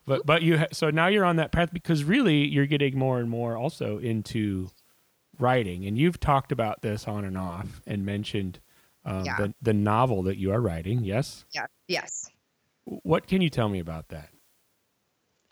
But 0.05 0.25
but 0.25 0.41
you 0.41 0.57
ha- 0.59 0.67
so 0.73 0.89
now 0.89 1.07
you're 1.07 1.23
on 1.25 1.37
that 1.37 1.51
path 1.53 1.71
because 1.73 2.03
really 2.03 2.45
you're 2.45 2.65
getting 2.65 2.97
more 2.97 3.19
and 3.19 3.29
more 3.29 3.55
also 3.57 3.97
into 3.97 4.69
writing, 5.39 5.85
and 5.85 5.97
you've 5.97 6.19
talked 6.19 6.51
about 6.51 6.81
this 6.81 7.07
on 7.07 7.23
and 7.25 7.37
off 7.37 7.81
and 7.87 8.05
mentioned 8.05 8.59
um, 9.05 9.23
Yeah. 9.25 9.37
the 9.37 9.53
the 9.61 9.73
novel 9.73 10.23
that 10.23 10.37
you 10.37 10.51
are 10.51 10.59
writing. 10.61 11.03
Yes. 11.03 11.45
Yeah. 11.53 11.67
Yes. 11.87 12.29
What 12.83 13.27
can 13.27 13.41
you 13.41 13.49
tell 13.49 13.69
me 13.69 13.79
about 13.79 14.09
that? 14.09 14.29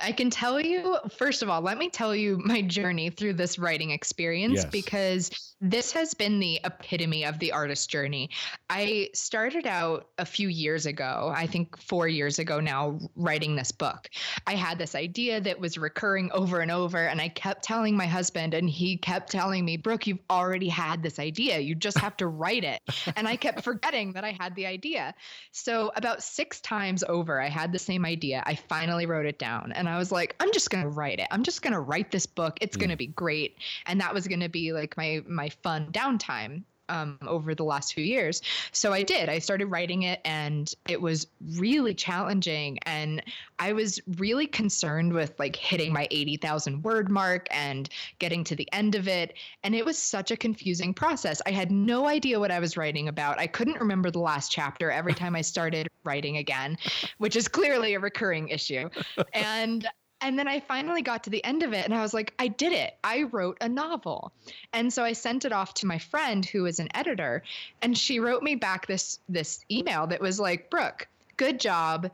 I 0.03 0.11
can 0.11 0.29
tell 0.29 0.59
you, 0.59 0.97
first 1.17 1.41
of 1.41 1.49
all, 1.49 1.61
let 1.61 1.77
me 1.77 1.89
tell 1.89 2.13
you 2.13 2.37
my 2.43 2.61
journey 2.61 3.09
through 3.09 3.33
this 3.33 3.57
writing 3.57 3.91
experience 3.91 4.55
Yes. 4.55 4.65
because 4.65 5.53
this 5.61 5.93
has 5.93 6.13
been 6.13 6.39
the 6.39 6.59
epitome 6.65 7.23
of 7.23 7.39
the 7.39 7.53
artist 7.53 7.89
journey. 7.89 8.29
I 8.69 9.09
started 9.13 9.65
out 9.65 10.09
a 10.17 10.25
few 10.25 10.49
years 10.49 10.85
ago, 10.85 11.31
I 11.33 11.47
think 11.47 11.77
four 11.77 12.09
years 12.09 12.37
ago 12.37 12.59
now, 12.59 12.99
writing 13.15 13.55
this 13.55 13.71
book. 13.71 14.09
I 14.45 14.55
had 14.55 14.77
this 14.77 14.93
idea 14.93 15.39
that 15.39 15.59
was 15.59 15.77
recurring 15.77 16.29
over 16.33 16.59
and 16.59 16.69
over, 16.69 16.97
and 16.97 17.21
I 17.21 17.29
kept 17.29 17.63
telling 17.63 17.95
my 17.95 18.05
husband, 18.05 18.53
and 18.53 18.69
he 18.69 18.97
kept 18.97 19.31
telling 19.31 19.63
me, 19.63 19.77
Brooke, 19.77 20.05
you've 20.05 20.19
already 20.29 20.67
had 20.67 21.01
this 21.01 21.17
idea. 21.17 21.59
You 21.59 21.75
just 21.75 21.97
have 21.99 22.17
to 22.17 22.27
write 22.27 22.65
it. 22.65 22.81
And 23.15 23.25
I 23.27 23.37
kept 23.37 23.63
forgetting 23.63 24.13
that 24.13 24.25
I 24.25 24.35
had 24.37 24.55
the 24.55 24.65
idea. 24.65 25.15
So 25.51 25.93
about 25.95 26.23
six 26.23 26.59
times 26.59 27.05
over, 27.07 27.39
I 27.39 27.47
had 27.47 27.71
the 27.71 27.79
same 27.79 28.05
idea. 28.05 28.43
I 28.45 28.55
finally 28.55 29.05
wrote 29.05 29.25
it 29.25 29.39
down 29.39 29.71
and 29.71 29.87
I 29.87 29.92
was 29.97 30.11
like, 30.11 30.35
I'm 30.39 30.51
just 30.51 30.69
gonna 30.69 30.89
write 30.89 31.19
it. 31.19 31.27
I'm 31.31 31.43
just 31.43 31.61
gonna 31.61 31.79
write 31.81 32.11
this 32.11 32.25
book. 32.25 32.57
It's 32.61 32.77
Mm. 32.77 32.81
gonna 32.81 32.97
be 32.97 33.07
great. 33.07 33.57
And 33.85 33.99
that 34.01 34.13
was 34.13 34.27
gonna 34.27 34.49
be 34.49 34.73
like 34.73 34.95
my 34.97 35.21
my 35.27 35.49
fun 35.49 35.91
downtime 35.91 36.63
um, 36.93 37.17
over 37.25 37.55
the 37.55 37.63
last 37.63 37.93
few 37.93 38.03
years. 38.03 38.41
So 38.71 38.93
I 38.93 39.03
did. 39.03 39.27
I 39.27 39.39
started 39.39 39.65
writing 39.65 40.03
it 40.03 40.21
and 40.23 40.73
it 40.87 41.01
was 41.01 41.27
really 41.57 41.93
challenging. 41.93 42.77
And 42.85 43.23
I 43.59 43.73
was 43.73 43.99
really 44.17 44.45
concerned 44.45 45.11
with 45.11 45.33
like 45.39 45.55
hitting 45.55 45.91
my 45.91 46.07
80,000 46.11 46.83
word 46.83 47.09
mark 47.09 47.47
and 47.51 47.89
getting 48.19 48.43
to 48.45 48.55
the 48.55 48.71
end 48.71 48.95
of 48.95 49.07
it. 49.07 49.33
And 49.63 49.73
it 49.73 49.83
was 49.83 49.97
such 49.97 50.31
a 50.31 50.37
confusing 50.37 50.93
process. 50.93 51.41
I 51.45 51.51
had 51.51 51.71
no 51.71 52.07
idea 52.07 52.39
what 52.39 52.51
I 52.51 52.59
was 52.59 52.77
writing 52.77 53.07
about. 53.07 53.39
I 53.39 53.47
couldn't 53.47 53.79
remember 53.79 54.11
the 54.11 54.19
last 54.19 54.51
chapter 54.51 54.91
every 54.91 55.13
time 55.13 55.35
I 55.35 55.41
started 55.41 55.87
writing 56.03 56.37
again, 56.37 56.77
which 57.17 57.35
is 57.35 57.47
clearly 57.47 57.95
a 57.95 57.99
recurring 57.99 58.49
issue. 58.49 58.89
And 59.33 59.87
and 60.23 60.39
then 60.39 60.47
I 60.47 60.59
finally 60.59 61.01
got 61.01 61.23
to 61.25 61.29
the 61.29 61.43
end 61.43 61.61
of 61.63 61.73
it 61.73 61.85
and 61.85 61.93
I 61.93 62.01
was 62.01 62.13
like, 62.13 62.33
I 62.39 62.47
did 62.47 62.73
it. 62.73 62.95
I 63.03 63.23
wrote 63.23 63.57
a 63.61 63.69
novel. 63.69 64.31
And 64.73 64.91
so 64.91 65.03
I 65.03 65.13
sent 65.13 65.45
it 65.45 65.51
off 65.51 65.73
to 65.75 65.85
my 65.85 65.99
friend 65.99 66.43
who 66.45 66.65
is 66.65 66.79
an 66.79 66.89
editor 66.95 67.43
and 67.81 67.97
she 67.97 68.19
wrote 68.19 68.41
me 68.41 68.55
back 68.55 68.87
this 68.87 69.19
this 69.29 69.63
email 69.69 70.07
that 70.07 70.21
was 70.21 70.39
like, 70.39 70.69
"Brooke, 70.69 71.07
good 71.37 71.59
job. 71.59 72.09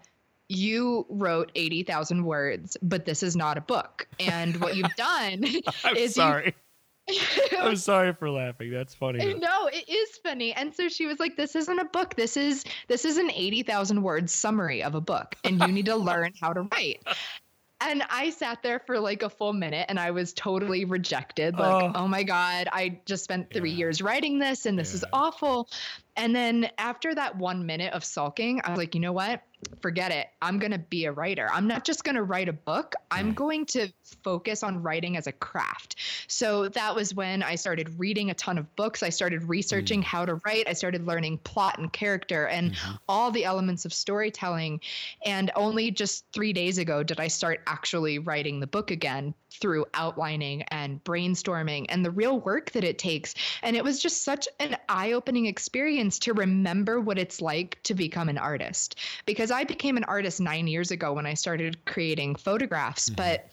You 0.52 1.06
wrote 1.10 1.52
80,000 1.56 2.26
words, 2.26 2.76
but 2.82 3.06
this 3.06 3.22
is 3.22 3.36
not 3.36 3.58
a 3.58 3.62
book. 3.62 4.08
And 4.20 4.60
what 4.60 4.76
you've 4.76 4.96
done 4.98 5.46
I'm 5.84 5.96
is 5.96 6.18
you- 6.18 6.24
sorry. 6.24 6.56
I'm 7.60 7.76
sorry 7.76 8.14
for 8.14 8.30
laughing. 8.30 8.70
That's 8.72 8.94
funny. 8.94 9.34
no, 9.34 9.68
it 9.74 9.90
is 9.90 10.18
funny. 10.24 10.54
And 10.54 10.74
so 10.76 10.90
she 10.90 11.08
was 11.08 11.20
like, 11.20 11.36
"This 11.36 11.56
isn't 11.56 11.80
a 11.80 11.86
book. 11.86 12.16
This 12.16 12.38
is 12.38 12.64
this 12.88 13.04
is 13.04 13.18
an 13.18 13.32
eighty 13.32 13.64
thousand 13.64 14.04
word 14.04 14.30
summary 14.30 14.84
of 14.84 14.94
a 14.94 15.02
book, 15.02 15.36
and 15.44 15.60
you 15.60 15.68
need 15.70 15.88
to 15.88 15.96
learn 15.96 16.34
how 16.40 16.54
to 16.54 16.62
write." 16.72 17.02
And 17.82 18.04
I 18.10 18.32
sat 18.32 18.62
there 18.62 18.80
for 18.80 19.00
like 19.00 19.24
a 19.24 19.30
full 19.30 19.54
minute, 19.54 19.86
and 19.88 19.98
I 20.00 20.12
was 20.12 20.34
totally 20.34 20.84
rejected. 20.86 21.58
Like, 21.58 21.84
Oh. 21.84 21.92
oh, 21.96 22.08
my 22.08 22.24
god, 22.24 22.68
I 22.72 23.00
just 23.06 23.24
spent 23.24 23.54
three 23.54 23.72
Yeah. 23.72 23.78
years 23.78 24.02
writing 24.02 24.38
this, 24.40 24.66
and 24.66 24.78
this 24.78 24.94
is 24.94 25.06
awful. 25.14 25.70
And 26.18 26.36
then 26.36 26.70
after 26.78 27.16
that 27.16 27.38
one 27.38 27.66
minute 27.66 27.94
of 27.94 28.04
sulking, 28.04 28.60
I 28.64 28.72
was 28.72 28.78
like, 28.78 28.96
you 28.96 29.02
know 29.02 29.14
what? 29.14 29.42
Forget 29.82 30.12
it. 30.12 30.28
I'm 30.42 30.60
going 30.60 30.72
to 30.72 30.78
be 30.78 31.06
a 31.06 31.12
writer. 31.12 31.48
I'm 31.52 31.68
not 31.68 31.86
just 31.86 32.04
going 32.04 32.16
to 32.16 32.24
write 32.24 32.50
a 32.50 32.54
book. 32.54 32.96
I'm 33.12 33.34
going 33.34 33.66
to 33.68 33.90
focus 34.24 34.64
on 34.64 34.82
writing 34.82 35.18
as 35.18 35.28
a 35.28 35.32
craft. 35.32 35.96
So 36.28 36.68
that 36.70 36.96
was 36.96 37.14
when 37.14 37.44
I 37.44 37.56
started 37.56 37.98
reading 37.98 38.30
a 38.30 38.34
ton 38.34 38.58
of 38.58 38.74
books. 38.76 39.04
I 39.04 39.10
started 39.10 39.44
researching 39.44 40.02
how 40.02 40.26
to 40.26 40.36
write. 40.46 40.68
I 40.68 40.74
started 40.74 41.06
learning 41.08 41.40
plot 41.40 41.78
and 41.78 41.92
character 41.92 42.48
and 42.48 42.74
Mhm. 42.74 43.00
all 43.08 43.32
the 43.32 43.46
elements 43.46 43.86
of 43.86 43.94
storytelling. 43.94 44.82
And 45.26 45.52
only 45.56 45.92
just 45.92 46.26
three 46.34 46.54
days 46.54 46.78
ago 46.78 47.04
did 47.04 47.20
I 47.20 47.28
start 47.28 47.62
actually 47.68 48.20
writing 48.20 48.60
the 48.60 48.68
book 48.68 48.92
again 48.92 49.34
through 49.52 49.86
outlining 49.94 50.62
and 50.64 51.04
brainstorming 51.04 51.86
and 51.90 52.06
the 52.06 52.12
real 52.12 52.40
work 52.40 52.72
that 52.72 52.84
it 52.84 53.00
takes. 53.00 53.34
And 53.64 53.76
it 53.76 53.84
was 53.84 54.00
just 54.00 54.24
such 54.24 54.48
an 54.60 54.78
eye 54.88 55.14
opening 55.14 55.48
experience 55.48 56.20
to 56.20 56.34
remember 56.34 57.00
what 57.00 57.18
it's 57.18 57.42
like 57.42 57.82
to 57.84 57.94
become 57.96 58.30
an 58.30 58.38
artist. 58.38 58.96
Because 59.26 59.49
I 59.52 59.64
became 59.64 59.98
an 59.98 60.04
artist 60.06 60.40
nine 60.40 60.68
years 60.68 60.92
ago 60.92 61.14
when 61.14 61.26
I 61.26 61.34
started 61.34 61.84
creating 61.86 62.36
photographs, 62.36 63.10
Mhm. 63.10 63.16
but 63.16 63.50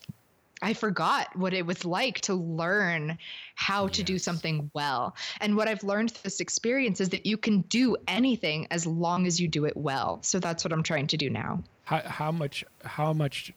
I 0.63 0.73
forgot 0.73 1.37
what 1.37 1.53
it 1.53 1.67
was 1.67 1.85
like 1.85 2.21
to 2.23 2.35
learn 2.35 3.19
how 3.57 3.89
to 3.89 4.03
do 4.03 4.19
something 4.19 4.71
well. 4.73 5.15
And 5.41 5.55
what 5.55 5.69
I've 5.69 5.85
learned 5.85 6.13
through 6.13 6.23
this 6.23 6.41
experience 6.41 7.01
is 7.01 7.11
that 7.11 7.27
you 7.27 7.37
can 7.37 7.61
do 7.63 7.97
anything 8.09 8.67
as 8.71 8.87
long 8.87 9.27
as 9.27 9.39
you 9.39 9.49
do 9.49 9.67
it 9.67 9.77
well. 9.77 10.23
So 10.23 10.41
that's 10.41 10.65
what 10.65 10.73
I'm 10.73 10.83
trying 10.83 11.09
to 11.09 11.17
do 11.19 11.29
now. 11.29 11.63
How 11.85 12.01
how 12.01 12.33
much 12.33 12.65
how 12.85 13.13
much 13.13 13.53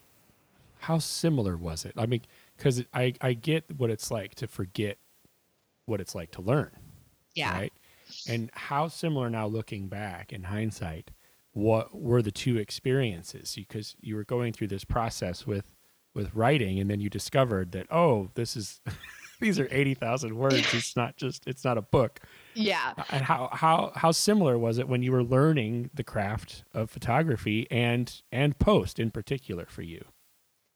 how 0.80 0.98
similar 1.00 1.56
was 1.58 1.86
it? 1.86 1.94
I 1.98 2.06
mean, 2.06 2.22
because 2.58 2.84
I 2.94 3.14
I 3.22 3.34
get 3.34 3.64
what 3.78 3.90
it's 3.90 4.12
like 4.12 4.36
to 4.36 4.48
forget 4.48 4.98
what 5.86 6.02
it's 6.02 6.14
like 6.14 6.32
to 6.32 6.42
learn. 6.42 6.72
Yeah. 7.34 7.54
Right. 7.54 7.74
And 8.28 8.50
how 8.54 8.88
similar 8.90 9.30
now, 9.30 9.48
looking 9.48 9.88
back 9.88 10.34
in 10.34 10.44
hindsight, 10.44 11.12
what 11.60 11.94
were 11.94 12.22
the 12.22 12.32
two 12.32 12.58
experiences? 12.58 13.54
Because 13.56 13.96
you 14.02 14.16
were 14.16 14.24
going 14.24 14.54
through 14.54 14.68
this 14.68 14.86
process 14.86 15.46
with 15.46 15.76
with 16.16 16.34
writing, 16.34 16.80
and 16.80 16.90
then 16.90 17.00
you 17.00 17.10
discovered 17.10 17.72
that 17.74 17.88
oh, 17.92 18.30
this 18.36 18.56
is 18.56 18.82
these 19.40 19.60
are 19.60 19.68
eighty 19.72 19.94
thousand 19.94 20.36
words. 20.36 20.56
It's 20.74 20.96
not 20.96 21.18
just 21.18 21.48
it's 21.48 21.64
not 21.64 21.78
a 21.78 21.82
book. 21.82 22.22
Yeah. 22.54 22.94
And 23.10 23.24
how 23.24 23.50
how 23.52 23.92
how 23.96 24.12
similar 24.12 24.58
was 24.58 24.78
it 24.78 24.88
when 24.88 25.04
you 25.04 25.12
were 25.12 25.24
learning 25.24 25.90
the 25.94 26.04
craft 26.04 26.64
of 26.74 26.90
photography 26.90 27.68
and 27.70 28.22
and 28.32 28.58
post 28.58 29.00
in 29.00 29.12
particular 29.12 29.66
for 29.66 29.82
you? 29.82 30.06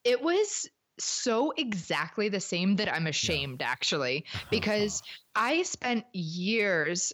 It 0.04 0.22
was 0.22 0.70
so 1.00 1.52
exactly 1.58 2.30
the 2.30 2.40
same 2.40 2.76
that 2.76 2.94
I'm 2.94 3.08
ashamed 3.08 3.62
actually 3.62 4.26
because 4.52 5.02
I 5.36 5.64
spent 5.64 6.06
years 6.14 7.14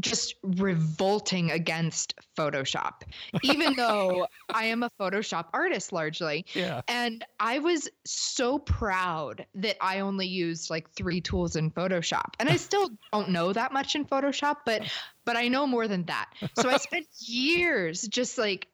just 0.00 0.34
revolting 0.42 1.50
against 1.50 2.14
Photoshop 2.38 3.02
even 3.42 3.74
though 3.76 4.26
I 4.52 4.66
am 4.66 4.82
a 4.82 4.90
Photoshop 5.00 5.46
artist 5.52 5.92
largely 5.92 6.44
Yeah. 6.54 6.82
and 6.88 7.24
I 7.38 7.58
was 7.60 7.88
so 8.04 8.58
proud 8.58 9.46
that 9.54 9.76
I 9.80 10.00
only 10.00 10.26
used 10.26 10.70
like 10.70 10.90
three 10.92 11.20
tools 11.20 11.56
in 11.56 11.70
Photoshop. 11.70 12.34
And 12.38 12.48
I 12.48 12.56
still 12.68 12.90
don't 13.12 13.30
know 13.30 13.52
that 13.52 13.72
much 13.72 13.94
in 13.94 14.04
Photoshop, 14.04 14.56
but 14.66 14.82
but 15.24 15.36
I 15.36 15.48
know 15.48 15.66
more 15.66 15.88
than 15.88 16.04
that. 16.06 16.30
So 16.58 16.68
I 16.68 16.76
spent 16.76 17.06
years 17.20 18.02
just 18.02 18.36
like 18.38 18.66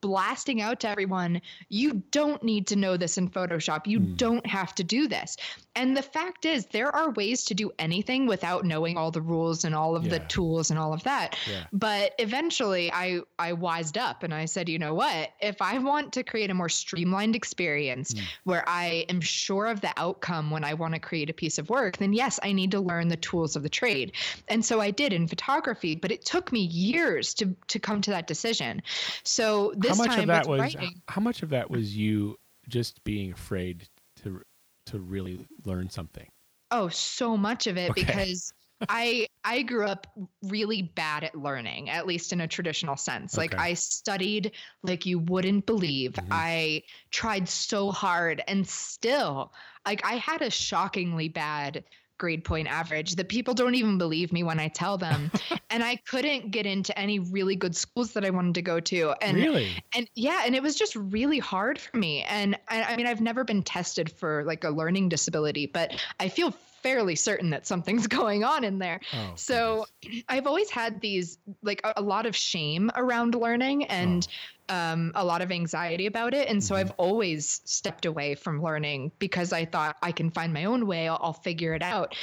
blasting 0.00 0.60
out 0.60 0.80
to 0.80 0.88
everyone, 0.88 1.40
you 1.68 2.02
don't 2.10 2.42
need 2.42 2.66
to 2.68 2.76
know 2.76 2.96
this 2.96 3.18
in 3.18 3.28
Photoshop. 3.28 3.86
You 3.86 3.98
Hmm. 4.00 4.14
don't 4.16 4.46
have 4.46 4.74
to 4.76 4.84
do 4.84 5.08
this. 5.08 5.36
And 5.74 5.96
the 5.96 6.02
fact 6.02 6.44
is, 6.44 6.66
there 6.66 6.94
are 6.94 7.10
ways 7.10 7.44
to 7.44 7.54
do 7.54 7.70
anything 7.78 8.26
without 8.26 8.64
knowing 8.64 8.96
all 8.96 9.10
the 9.10 9.20
rules 9.20 9.64
and 9.64 9.74
all 9.74 9.94
of 9.96 10.08
the 10.10 10.18
tools 10.20 10.70
and 10.70 10.78
all 10.78 10.92
of 10.92 11.04
that. 11.04 11.36
Yeah. 11.48 11.64
But 11.72 12.14
eventually 12.18 12.90
I 12.92 13.20
I 13.38 13.52
wised 13.52 13.96
up 13.96 14.22
and 14.24 14.34
I 14.34 14.44
said, 14.46 14.68
you 14.68 14.78
know 14.78 14.94
what? 14.94 15.30
If 15.40 15.62
I 15.62 15.78
want 15.78 16.12
to 16.14 16.22
create 16.24 16.50
a 16.50 16.54
more 16.54 16.68
streamlined 16.68 17.36
experience 17.36 18.14
Mm. 18.14 18.22
where 18.44 18.64
I 18.68 19.04
am 19.08 19.20
sure 19.20 19.66
of 19.66 19.80
the 19.80 19.92
outcome 19.96 20.50
when 20.50 20.64
I 20.64 20.74
want 20.74 20.94
to 20.94 21.00
create 21.00 21.30
a 21.30 21.32
piece 21.34 21.58
of 21.58 21.70
work, 21.70 21.96
then 21.98 22.12
yes, 22.12 22.40
I 22.42 22.52
need 22.52 22.72
to 22.72 22.80
learn 22.80 23.08
the 23.08 23.16
tools 23.16 23.54
of 23.56 23.62
the 23.62 23.68
trade. 23.68 24.12
And 24.48 24.64
so 24.64 24.80
I 24.80 24.90
did 24.90 25.12
in 25.12 25.28
photography, 25.28 25.94
but 25.94 26.10
it 26.10 26.24
took 26.24 26.50
me 26.52 26.60
years 26.60 27.34
to 27.34 27.54
to 27.68 27.78
come 27.78 28.00
to 28.02 28.10
that 28.10 28.26
decision. 28.26 28.82
So 29.22 29.72
this 29.76 29.87
how 29.88 29.94
much 29.96 30.08
time 30.08 30.20
of 30.20 30.26
that 30.28 30.46
was 30.46 30.76
how 31.08 31.20
much 31.20 31.42
of 31.42 31.50
that 31.50 31.70
was 31.70 31.96
you 31.96 32.36
just 32.68 33.02
being 33.04 33.32
afraid 33.32 33.88
to 34.16 34.42
to 34.86 34.98
really 34.98 35.46
learn 35.64 35.90
something? 35.90 36.28
Oh, 36.70 36.88
so 36.88 37.36
much 37.36 37.66
of 37.66 37.76
it 37.78 37.90
Okay. 37.90 38.02
because 38.04 38.52
I 38.88 39.26
I 39.44 39.62
grew 39.62 39.86
up 39.86 40.06
really 40.42 40.82
bad 40.82 41.24
at 41.24 41.34
learning, 41.34 41.90
at 41.90 42.06
least 42.06 42.32
in 42.32 42.40
a 42.40 42.48
traditional 42.48 42.96
sense. 42.96 43.36
Like 43.36 43.54
Okay. 43.54 43.62
I 43.62 43.74
studied 43.74 44.52
like 44.82 45.06
you 45.06 45.18
wouldn't 45.18 45.66
believe. 45.66 46.12
Mhm. 46.12 46.28
I 46.30 46.82
tried 47.10 47.48
so 47.48 47.90
hard 47.90 48.42
and 48.46 48.66
still 48.68 49.52
like 49.86 50.04
I 50.04 50.14
had 50.14 50.42
a 50.42 50.50
shockingly 50.50 51.28
bad 51.28 51.84
grade 52.18 52.44
point 52.44 52.68
average 52.68 53.16
that 53.16 53.28
people 53.28 53.54
don't 53.54 53.74
even 53.74 53.98
believe 53.98 54.32
me 54.32 54.42
when 54.42 54.60
I 54.60 54.68
tell 54.68 54.98
them. 54.98 55.30
and 55.70 55.82
I 55.82 55.96
couldn't 55.96 56.50
get 56.50 56.66
into 56.66 56.96
any 56.98 57.18
really 57.18 57.56
good 57.56 57.76
schools 57.76 58.12
that 58.12 58.24
I 58.24 58.30
wanted 58.30 58.54
to 58.54 58.62
go 58.62 58.80
to. 58.80 59.14
And 59.22 59.36
really? 59.36 59.82
and 59.94 60.08
yeah, 60.14 60.42
and 60.44 60.54
it 60.54 60.62
was 60.62 60.74
just 60.74 60.96
really 60.96 61.38
hard 61.38 61.78
for 61.78 61.96
me. 61.96 62.22
And 62.24 62.58
I, 62.68 62.82
I 62.82 62.96
mean, 62.96 63.06
I've 63.06 63.20
never 63.20 63.44
been 63.44 63.62
tested 63.62 64.10
for 64.10 64.44
like 64.44 64.64
a 64.64 64.70
learning 64.70 65.08
disability, 65.08 65.66
but 65.66 65.94
I 66.20 66.28
feel 66.28 66.52
fairly 66.82 67.16
certain 67.16 67.50
that 67.50 67.66
something's 67.66 68.06
going 68.18 68.44
on 68.44 68.64
in 68.64 68.78
there. 68.78 69.00
Oh, 69.12 69.32
So 69.36 69.86
I've 70.28 70.46
always 70.46 70.70
had 70.70 71.00
these 71.00 71.38
like 71.62 71.80
a, 71.84 71.94
a 71.96 72.02
lot 72.02 72.26
of 72.26 72.36
shame 72.36 72.90
around 72.96 73.34
learning 73.34 73.84
and 73.84 74.26
oh. 74.28 74.32
Um, 74.68 75.12
a 75.14 75.24
lot 75.24 75.42
of 75.42 75.50
anxiety 75.50 76.06
about 76.06 76.34
it. 76.34 76.48
And 76.48 76.62
so 76.62 76.74
Mhm. 76.74 76.78
I've 76.78 76.90
always 76.92 77.60
stepped 77.64 78.06
away 78.06 78.34
from 78.34 78.62
learning 78.62 79.12
because 79.18 79.52
I 79.52 79.64
thought 79.64 79.96
I 80.02 80.12
can 80.12 80.30
find 80.30 80.52
my 80.52 80.64
own 80.64 80.86
way, 80.86 81.08
I'll, 81.08 81.18
I'll 81.22 81.32
figure 81.32 81.74
it 81.74 81.82
out. 81.82 82.14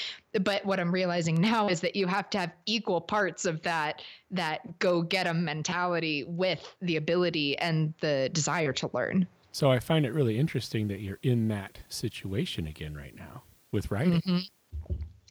But 0.41 0.65
what 0.65 0.79
I'm 0.79 0.91
realizing 0.91 1.36
now 1.36 1.67
is 1.69 1.81
that 1.81 1.95
you 1.95 2.08
have 2.08 2.29
to 2.31 2.39
have 2.39 2.51
equal 2.65 3.01
parts 3.01 3.45
of 3.45 3.62
that 3.63 4.01
that 4.31 4.79
go 4.79 5.01
get 5.01 5.27
'em 5.27 5.45
mentality 5.45 6.23
with 6.23 6.75
the 6.81 6.97
ability 6.97 7.58
and 7.58 7.93
the 8.01 8.29
desire 8.34 8.73
to 8.73 8.89
learn. 8.93 9.27
So 9.51 9.71
I 9.71 9.79
find 9.79 10.05
it 10.05 10.13
really 10.13 10.38
interesting 10.38 10.89
that 10.89 10.99
you're 10.99 11.19
in 11.23 11.47
that 11.47 11.79
situation 11.88 12.67
again 12.67 12.93
right 12.95 13.15
now 13.15 13.43
with 13.71 13.89
writing. 13.89 14.21
Mhm. 14.25 14.49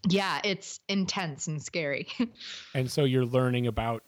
Yeah, 0.09 0.40
it's 0.44 0.81
intense 0.88 1.46
and 1.46 1.62
scary. 1.62 2.09
And 2.74 2.90
so 2.90 3.05
you're 3.05 3.24
learning 3.27 3.66
about 3.66 4.03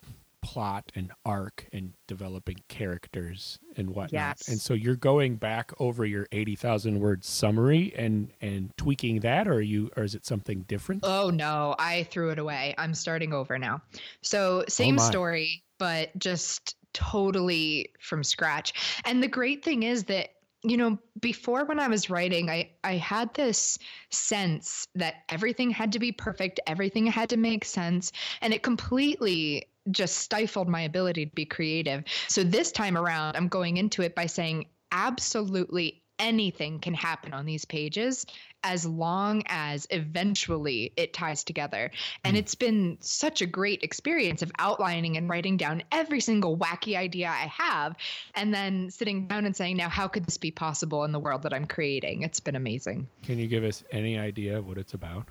plot 0.46 0.92
and 0.94 1.10
arc 1.24 1.66
and 1.72 1.92
developing 2.06 2.54
characters 2.68 3.58
and 3.76 3.90
whatnot. 3.90 4.12
Yes. 4.12 4.46
And 4.46 4.60
so 4.60 4.74
you're 4.74 4.94
going 4.94 5.34
back 5.34 5.72
over 5.80 6.04
your 6.04 6.28
80,000 6.30 7.00
word 7.00 7.24
summary 7.24 7.92
and 7.96 8.30
and 8.40 8.70
tweaking 8.76 9.20
that 9.20 9.48
or 9.48 9.54
are 9.54 9.60
you 9.60 9.90
or 9.96 10.04
is 10.04 10.14
it 10.14 10.24
something 10.24 10.60
different? 10.68 11.02
Oh 11.04 11.30
no, 11.30 11.74
I 11.80 12.04
threw 12.04 12.30
it 12.30 12.38
away. 12.38 12.76
I'm 12.78 12.94
starting 12.94 13.32
over 13.32 13.58
now. 13.58 13.82
So 14.22 14.62
oh, 14.62 14.64
same 14.68 14.94
my. 14.94 15.02
story, 15.02 15.64
but 15.78 16.16
just 16.16 16.76
totally 16.94 17.90
from 17.98 18.22
scratch. 18.22 19.00
And 19.04 19.20
the 19.20 19.28
great 19.28 19.64
thing 19.64 19.82
is 19.82 20.04
that 20.04 20.28
you 20.62 20.76
know, 20.76 20.98
before 21.20 21.64
when 21.64 21.80
I 21.80 21.88
was 21.88 22.08
writing, 22.08 22.50
I 22.50 22.70
I 22.84 22.94
had 22.94 23.34
this 23.34 23.80
sense 24.10 24.86
that 24.94 25.24
everything 25.28 25.70
had 25.70 25.92
to 25.92 25.98
be 25.98 26.12
perfect, 26.12 26.60
everything 26.68 27.06
had 27.06 27.30
to 27.30 27.36
make 27.36 27.64
sense, 27.64 28.12
and 28.40 28.54
it 28.54 28.62
completely 28.62 29.66
just 29.90 30.18
stifled 30.18 30.68
my 30.68 30.82
ability 30.82 31.26
to 31.26 31.34
be 31.34 31.44
creative. 31.44 32.04
So 32.28 32.42
this 32.42 32.72
time 32.72 32.96
around, 32.96 33.36
I'm 33.36 33.48
going 33.48 33.76
into 33.76 34.02
it 34.02 34.14
by 34.14 34.26
saying 34.26 34.66
absolutely 34.92 36.02
anything 36.18 36.78
can 36.78 36.94
happen 36.94 37.34
on 37.34 37.44
these 37.44 37.66
pages 37.66 38.24
as 38.64 38.86
long 38.86 39.42
as 39.48 39.86
eventually 39.90 40.90
it 40.96 41.12
ties 41.12 41.44
together. 41.44 41.90
And 42.24 42.34
Mm. 42.34 42.38
it's 42.38 42.54
been 42.54 42.96
such 43.00 43.42
a 43.42 43.46
great 43.46 43.82
experience 43.82 44.40
of 44.40 44.50
outlining 44.58 45.18
and 45.18 45.28
writing 45.28 45.58
down 45.58 45.82
every 45.92 46.20
single 46.20 46.56
wacky 46.56 46.96
idea 46.96 47.28
I 47.28 47.46
have 47.48 47.96
and 48.34 48.52
then 48.52 48.90
sitting 48.90 49.28
down 49.28 49.44
and 49.44 49.54
saying, 49.54 49.76
now, 49.76 49.90
how 49.90 50.08
could 50.08 50.24
this 50.24 50.38
be 50.38 50.50
possible 50.50 51.04
in 51.04 51.12
the 51.12 51.20
world 51.20 51.42
that 51.42 51.52
I'm 51.52 51.66
creating? 51.66 52.22
It's 52.22 52.40
been 52.40 52.56
amazing. 52.56 53.06
Can 53.22 53.38
you 53.38 53.46
give 53.46 53.62
us 53.62 53.84
any 53.92 54.18
idea 54.18 54.58
of 54.58 54.66
what 54.66 54.78
it's 54.78 54.94
about? 54.94 55.28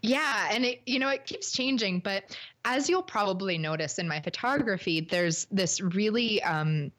Yeah, 0.00 0.48
and 0.50 0.64
it 0.64 0.82
you 0.86 0.98
know 0.98 1.08
it 1.08 1.26
keeps 1.26 1.52
changing, 1.52 2.00
but 2.00 2.36
as 2.64 2.88
you'll 2.88 3.02
probably 3.02 3.58
notice 3.58 3.98
in 3.98 4.08
my 4.08 4.20
photography, 4.20 5.00
there's 5.00 5.46
this 5.50 5.80
really 5.80 6.42
um, 6.42 6.92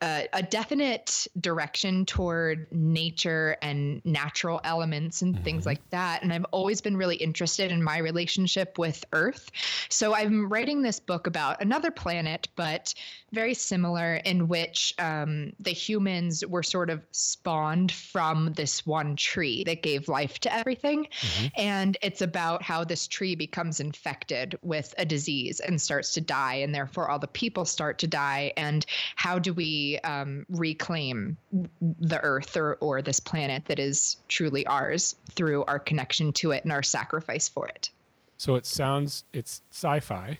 a 0.00 0.42
definite 0.42 1.26
direction 1.40 2.06
toward 2.06 2.66
nature 2.70 3.56
and 3.62 4.00
natural 4.04 4.60
elements 4.62 5.22
and 5.22 5.42
things 5.42 5.64
Mhm. 5.64 5.66
like 5.66 5.90
that. 5.90 6.22
And 6.22 6.32
I've 6.32 6.44
always 6.52 6.80
been 6.80 6.96
really 6.96 7.16
interested 7.16 7.72
in 7.72 7.82
my 7.82 7.98
relationship 7.98 8.78
with 8.78 9.04
Earth. 9.12 9.50
So 9.88 10.14
I'm 10.14 10.48
writing 10.48 10.82
this 10.82 11.00
book 11.00 11.26
about 11.26 11.60
another 11.60 11.90
planet, 11.90 12.48
but 12.54 12.94
very 13.32 13.54
similar, 13.54 14.14
in 14.16 14.48
which 14.48 14.94
um, 14.98 15.52
the 15.60 15.72
humans 15.72 16.44
were 16.46 16.62
sort 16.62 16.90
of 16.90 17.02
spawned 17.12 17.92
from 17.92 18.52
this 18.54 18.86
one 18.86 19.16
tree 19.16 19.64
that 19.64 19.82
gave 19.82 20.08
life 20.08 20.38
to 20.40 20.54
everything. 20.54 21.06
Mhm. 21.20 21.50
And 21.56 21.96
it's 22.02 22.22
about 22.22 22.62
how 22.62 22.84
this 22.84 23.06
tree 23.08 23.34
becomes 23.34 23.80
infected 23.80 24.56
with 24.62 24.94
a 24.96 25.04
disease 25.04 25.60
and 25.60 25.80
starts 25.82 26.12
to 26.12 26.20
die, 26.20 26.54
and 26.56 26.74
therefore 26.74 27.10
all 27.10 27.18
the 27.18 27.26
people 27.26 27.64
start 27.64 27.98
to 27.98 28.06
die. 28.06 28.52
And 28.56 28.86
how 29.16 29.38
do 29.38 29.52
we 29.52 29.87
um, 30.00 30.44
reclaim 30.48 31.36
the 31.80 32.20
earth 32.22 32.56
or, 32.56 32.74
or 32.80 33.02
this 33.02 33.20
planet 33.20 33.64
that 33.66 33.78
is 33.78 34.16
truly 34.28 34.66
ours 34.66 35.16
through 35.30 35.64
our 35.64 35.78
connection 35.78 36.32
to 36.34 36.50
it 36.50 36.64
and 36.64 36.72
our 36.72 36.82
sacrifice 36.82 37.48
for 37.48 37.66
it? 37.68 37.90
So 38.36 38.54
it 38.54 38.66
sounds 38.66 39.24
it's 39.32 39.62
sci-fi. 39.70 40.38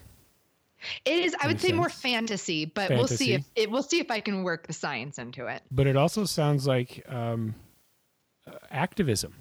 It 1.04 1.24
is, 1.24 1.34
I 1.42 1.48
would 1.48 1.60
say, 1.60 1.72
more 1.72 1.88
fantasy, 1.88 2.64
but 2.64 2.90
we'll 2.90 3.08
see 3.08 3.32
if 3.32 3.44
it. 3.56 3.68
We'll 3.70 3.82
see 3.82 3.98
if 3.98 4.10
I 4.12 4.20
can 4.20 4.44
work 4.44 4.68
the 4.68 4.72
science 4.72 5.18
into 5.18 5.46
it. 5.46 5.62
But 5.72 5.88
it 5.88 5.96
also 5.96 6.24
sounds 6.24 6.68
like 6.68 7.04
um, 7.08 7.56
uh, 8.46 8.52
activism. 8.70 9.34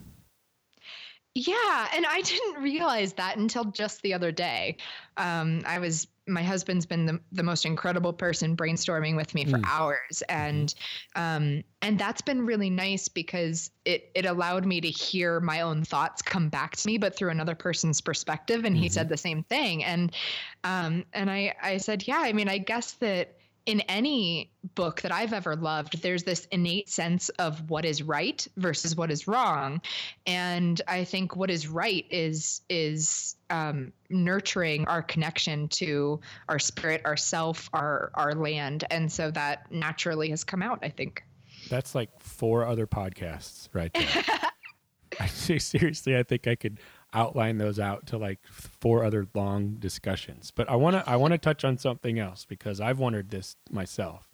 Yeah, 1.39 1.89
and 1.93 2.05
I 2.07 2.21
didn't 2.21 2.63
realize 2.63 3.13
that 3.13 3.37
until 3.37 3.65
just 3.65 4.01
the 4.01 4.13
other 4.13 4.31
day. 4.31 4.77
Um, 5.17 5.61
I 5.65 5.77
was 5.77 6.07
my 6.29 6.43
husband's 6.43 6.85
been 6.85 7.05
the, 7.05 7.21
the 7.31 7.43
most 7.43 7.63
incredible 7.65 8.11
person 8.11 8.57
brainstorming 8.57 9.15
with 9.15 9.33
me 9.35 9.45
for 9.45 9.59
Mm. 9.59 9.71
hours, 9.71 10.23
and 10.29 10.73
um, 11.15 11.63
and 11.83 11.99
that's 11.99 12.21
been 12.21 12.45
really 12.45 12.71
nice 12.71 13.07
because 13.07 13.69
it 13.85 14.11
it 14.15 14.25
allowed 14.25 14.65
me 14.65 14.81
to 14.81 14.89
hear 14.89 15.39
my 15.39 15.61
own 15.61 15.83
thoughts 15.83 16.23
come 16.23 16.49
back 16.49 16.75
to 16.77 16.87
me, 16.87 16.97
but 16.97 17.15
through 17.15 17.29
another 17.29 17.55
person's 17.55 18.01
perspective. 18.01 18.65
And 18.65 18.75
he 18.75 18.89
Mhm. 18.89 18.89
said 18.89 19.09
the 19.09 19.17
same 19.17 19.43
thing, 19.43 19.83
and 19.83 20.15
um, 20.63 21.05
and 21.13 21.29
I 21.29 21.55
I 21.61 21.77
said, 21.77 22.07
yeah, 22.07 22.19
I 22.21 22.33
mean, 22.33 22.49
I 22.49 22.57
guess 22.57 22.93
that 22.93 23.36
in 23.67 23.81
any 23.81 24.49
book 24.75 25.01
that 25.01 25.11
I've 25.11 25.33
ever 25.33 25.55
loved, 25.55 26.01
there's 26.01 26.23
this 26.23 26.47
innate 26.51 26.89
sense 26.89 27.27
of 27.37 27.69
what 27.69 27.83
is 27.83 28.01
right 28.01 28.47
versus 28.55 28.95
what 28.95 29.11
is 29.11 29.27
wrong, 29.27 29.81
and 30.25 30.81
I 30.87 31.03
think 31.03 31.35
what 31.35 31.51
is 31.51 31.67
right 31.67 32.05
is 32.09 32.61
is 32.69 33.35
um, 33.49 33.91
nurturing 34.09 34.87
our 34.87 35.01
connection 35.01 35.67
to 35.69 36.21
our 36.47 36.59
spirit, 36.59 37.01
our 37.03 37.17
self, 37.17 37.69
our 37.73 38.09
our 38.15 38.33
land, 38.33 38.85
and 38.89 39.11
so 39.11 39.29
that 39.31 39.69
naturally 39.69 40.29
has 40.29 40.43
come 40.43 40.63
out. 40.63 40.79
I 40.81 40.89
think. 40.89 41.23
That's 41.69 41.93
like 41.93 42.09
four 42.21 42.65
other 42.65 42.87
podcasts 42.87 43.67
right 43.73 43.93
there. 43.93 44.23
I 45.19 45.27
say 45.27 45.59
seriously, 45.59 46.15
I 46.17 46.23
think 46.23 46.47
I 46.47 46.55
could 46.55 46.79
outline 47.13 47.57
those 47.57 47.79
out 47.79 48.05
to 48.07 48.17
like 48.17 48.39
four 48.47 49.03
other 49.03 49.27
long 49.33 49.75
discussions. 49.79 50.51
But 50.51 50.69
I 50.69 50.75
want 50.75 50.95
to 50.95 51.09
I 51.09 51.15
want 51.15 51.31
to 51.33 51.37
touch 51.37 51.63
on 51.63 51.77
something 51.77 52.19
else 52.19 52.45
because 52.45 52.79
I've 52.81 52.99
wondered 52.99 53.29
this 53.29 53.55
myself. 53.71 54.27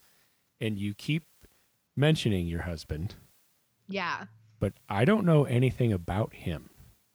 And 0.61 0.77
you 0.79 0.93
keep 0.93 1.23
mentioning 1.95 2.47
your 2.47 2.61
husband, 2.63 3.15
Yeah, 3.87 4.25
but 4.59 4.73
I 4.89 5.05
don't 5.05 5.25
know 5.25 5.43
anything 5.45 5.91
about 5.93 6.33
him. 6.33 6.69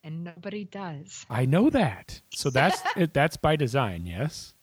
and 0.05 0.23
nobody 0.25 0.65
does 0.65 1.25
I 1.31 1.45
know 1.47 1.71
that. 1.71 2.21
So 2.35 2.51
that's 2.59 2.81
it, 2.97 3.13
that's 3.15 3.37
by 3.37 3.57
design, 3.57 4.07
yes. 4.07 4.55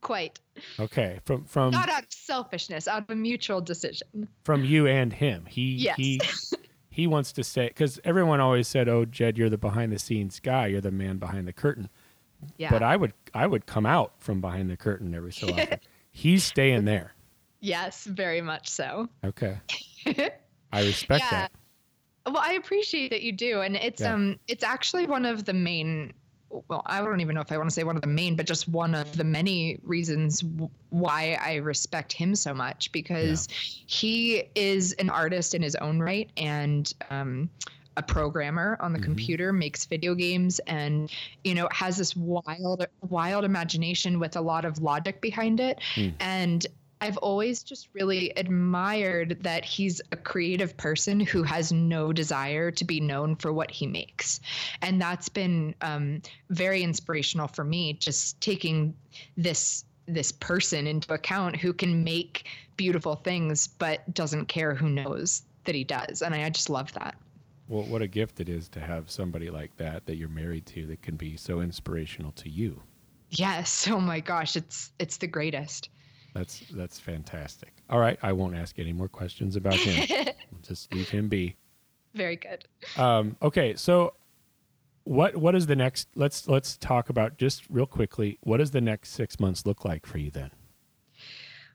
quite. 0.00 0.38
Okay, 0.78 1.18
from 1.24 1.44
from 1.44 1.72
Not 1.72 1.88
out 1.88 2.04
of 2.04 2.12
selfishness, 2.12 2.86
out 2.86 3.02
of 3.02 3.10
a 3.10 3.16
mutual 3.16 3.60
decision. 3.60 4.28
from 4.44 4.64
you 4.64 4.86
and 4.86 5.12
him. 5.12 5.46
He 5.46 5.74
Yes. 5.74 5.96
he 5.96 6.20
he 6.90 7.06
wants 7.06 7.32
to 7.32 7.44
say 7.44 7.68
because 7.68 7.98
everyone 8.04 8.40
always 8.40 8.68
said, 8.68 8.88
"Oh, 8.88 9.04
Jed, 9.04 9.38
you're 9.38 9.48
the 9.48 9.56
behind 9.58 9.92
the 9.92 9.98
scenes 9.98 10.40
guy. 10.40 10.66
You're 10.66 10.80
the 10.80 10.90
man 10.90 11.18
behind 11.18 11.46
the 11.48 11.52
curtain." 11.52 11.88
Yeah. 12.56 12.70
But 12.70 12.82
I 12.82 12.96
would 12.96 13.12
I 13.34 13.46
would 13.46 13.66
come 13.66 13.86
out 13.86 14.12
from 14.18 14.40
behind 14.40 14.70
the 14.70 14.76
curtain 14.76 15.14
every 15.14 15.32
so 15.32 15.48
often. 15.48 15.78
He's 16.10 16.42
staying 16.44 16.84
there. 16.86 17.12
Yes, 17.60 18.04
very 18.04 18.40
much 18.40 18.68
so. 18.68 19.08
Okay. 19.24 19.58
I 20.72 20.82
respect 20.84 21.24
Yeah. 21.24 21.30
that. 21.30 21.52
Well, 22.26 22.38
I 22.44 22.52
appreciate 22.54 23.10
that 23.10 23.22
you 23.22 23.32
do, 23.32 23.60
and 23.60 23.76
it's 23.76 24.00
Yeah. 24.00 24.14
um, 24.14 24.38
it's 24.48 24.64
actually 24.64 25.06
one 25.06 25.24
of 25.26 25.44
the 25.44 25.52
main. 25.52 26.12
Well, 26.68 26.82
I 26.86 27.00
don't 27.00 27.20
even 27.20 27.34
know 27.36 27.40
if 27.40 27.52
I 27.52 27.56
want 27.58 27.70
to 27.70 27.74
say 27.74 27.84
one 27.84 27.94
of 27.96 28.02
the 28.02 28.08
main, 28.08 28.34
but 28.34 28.44
just 28.46 28.68
one 28.68 28.94
of 28.94 29.16
the 29.16 29.22
many 29.24 29.78
reasons 29.82 30.40
w- 30.40 30.68
why 30.88 31.38
I 31.40 31.56
respect 31.56 32.12
him 32.12 32.34
so 32.34 32.52
much 32.52 32.90
because 32.90 33.46
he 33.86 34.42
is 34.56 34.92
an 34.94 35.10
artist 35.10 35.54
in 35.54 35.62
his 35.62 35.76
own 35.76 36.00
right 36.00 36.28
and 36.36 36.92
um, 37.10 37.50
a 37.96 38.02
programmer 38.02 38.76
on 38.80 38.92
the 38.92 38.98
Mhm. 38.98 39.04
computer, 39.04 39.52
makes 39.52 39.84
video 39.84 40.14
games, 40.16 40.58
and 40.60 41.10
you 41.44 41.54
know 41.54 41.68
has 41.72 41.96
this 41.96 42.16
wild, 42.16 42.84
wild 43.08 43.44
imagination 43.44 44.18
with 44.18 44.34
a 44.36 44.40
lot 44.40 44.64
of 44.64 44.80
logic 44.80 45.20
behind 45.20 45.60
it, 45.60 45.78
Mm. 45.94 46.14
and 46.18 46.66
I've 47.00 47.16
always 47.18 47.62
just 47.62 47.88
really 47.94 48.30
admired 48.36 49.38
that 49.42 49.64
he's 49.64 50.00
a 50.12 50.16
creative 50.16 50.76
person 50.76 51.20
who 51.20 51.42
has 51.42 51.72
no 51.72 52.12
desire 52.12 52.70
to 52.70 52.84
be 52.84 53.00
known 53.00 53.36
for 53.36 53.52
what 53.52 53.70
he 53.70 53.86
makes. 53.86 54.40
And 54.82 55.00
that's 55.00 55.28
been 55.28 55.74
um, 55.80 56.22
very 56.50 56.82
inspirational 56.82 57.48
for 57.48 57.64
me, 57.64 57.94
just 57.94 58.40
taking 58.40 58.94
this 59.36 59.84
this 60.06 60.32
person 60.32 60.88
into 60.88 61.12
account 61.14 61.54
who 61.54 61.72
can 61.72 62.02
make 62.02 62.48
beautiful 62.76 63.14
things 63.14 63.68
but 63.68 64.12
doesn't 64.12 64.46
care 64.46 64.74
who 64.74 64.88
knows 64.88 65.42
that 65.64 65.74
he 65.74 65.84
does. 65.84 66.20
And 66.20 66.34
I, 66.34 66.46
I 66.46 66.50
just 66.50 66.68
love 66.68 66.92
that. 66.94 67.14
Well, 67.68 67.84
what 67.84 68.02
a 68.02 68.08
gift 68.08 68.40
it 68.40 68.48
is 68.48 68.68
to 68.70 68.80
have 68.80 69.08
somebody 69.08 69.50
like 69.50 69.76
that 69.76 70.06
that 70.06 70.16
you're 70.16 70.28
married 70.28 70.66
to 70.66 70.86
that 70.86 71.02
can 71.02 71.14
be 71.14 71.36
so 71.36 71.60
inspirational 71.60 72.32
to 72.32 72.48
you. 72.48 72.82
Yes. 73.30 73.86
Oh 73.88 74.00
my 74.00 74.18
gosh, 74.18 74.56
it's 74.56 74.92
it's 74.98 75.18
the 75.18 75.28
greatest. 75.28 75.88
That's 76.34 76.60
that's 76.70 76.98
fantastic. 76.98 77.72
All 77.88 77.98
right, 77.98 78.18
I 78.22 78.32
won't 78.32 78.56
ask 78.56 78.78
any 78.78 78.92
more 78.92 79.08
questions 79.08 79.56
about 79.56 79.74
him. 79.74 80.28
Just 80.62 80.92
leave 80.94 81.08
him 81.08 81.28
be. 81.28 81.56
very 82.14 82.36
good. 82.36 82.64
Um, 82.96 83.36
okay, 83.42 83.74
so 83.74 84.14
what 85.04 85.36
what 85.36 85.54
is 85.54 85.66
the 85.66 85.76
next? 85.76 86.08
Let's 86.14 86.46
let's 86.46 86.76
talk 86.76 87.08
about 87.08 87.38
just 87.38 87.64
real 87.68 87.86
quickly. 87.86 88.38
What 88.42 88.58
does 88.58 88.70
the 88.70 88.80
next 88.80 89.10
six 89.10 89.40
months 89.40 89.66
look 89.66 89.84
like 89.84 90.06
for 90.06 90.18
you 90.18 90.30
then? 90.30 90.50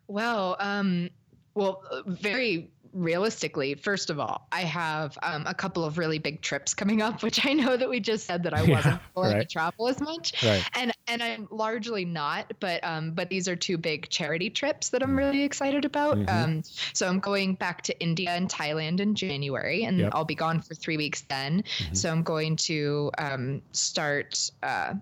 Well, 0.07 0.55
um, 0.59 1.09
well, 1.55 1.83
uh, 1.89 2.03
very 2.05 2.69
realistically, 2.95 3.75
first 3.75 4.09
of 4.09 4.19
all, 4.19 4.47
I 4.51 4.61
have 4.61 5.17
um, 5.21 5.45
a 5.45 5.53
couple 5.53 5.83
of 5.85 5.97
really 5.97 6.17
big 6.17 6.41
trips 6.41 6.73
coming 6.73 7.01
up, 7.01 7.21
which 7.21 7.45
I 7.45 7.53
know 7.53 7.77
that 7.77 7.89
we 7.89 7.99
just 7.99 8.25
said 8.25 8.41
that 8.43 8.53
I 8.53 8.61
Yeah, 8.63 8.75
wasn't 8.75 9.01
willing 9.15 9.31
to 9.31 9.37
right. 9.39 9.49
travel 9.49 9.87
as 9.87 9.99
much, 10.01 10.41
Right. 10.43 10.63
and 10.75 10.91
and 11.07 11.21
I'm 11.21 11.47
largely 11.51 12.03
not, 12.05 12.51
but 12.59 12.83
um, 12.83 13.11
but 13.11 13.29
these 13.29 13.47
are 13.47 13.55
two 13.55 13.77
big 13.77 14.09
charity 14.09 14.49
trips 14.49 14.89
that. 14.89 15.03
I'm 15.05 15.15
really 15.15 15.43
excited 15.43 15.85
about. 15.85 16.17
Mhm. 16.17 16.29
Um, 16.33 16.63
so 16.93 17.07
I'm 17.07 17.19
going 17.19 17.53
back 17.53 17.83
to 17.83 17.99
India 18.01 18.31
and 18.31 18.49
Thailand 18.49 18.99
in 18.99 19.13
January, 19.13 19.83
and 19.83 19.99
Yep. 19.99 20.09
I'll 20.15 20.25
be 20.25 20.33
gone 20.33 20.61
for 20.61 20.73
three 20.73 20.97
weeks 20.97 21.21
then. 21.29 21.63
Mhm. 21.77 21.95
So 21.95 22.09
I'm 22.09 22.23
going 22.23 22.55
to 22.55 23.11
um, 23.19 23.61
start. 23.71 24.49
Uh, 24.63 24.95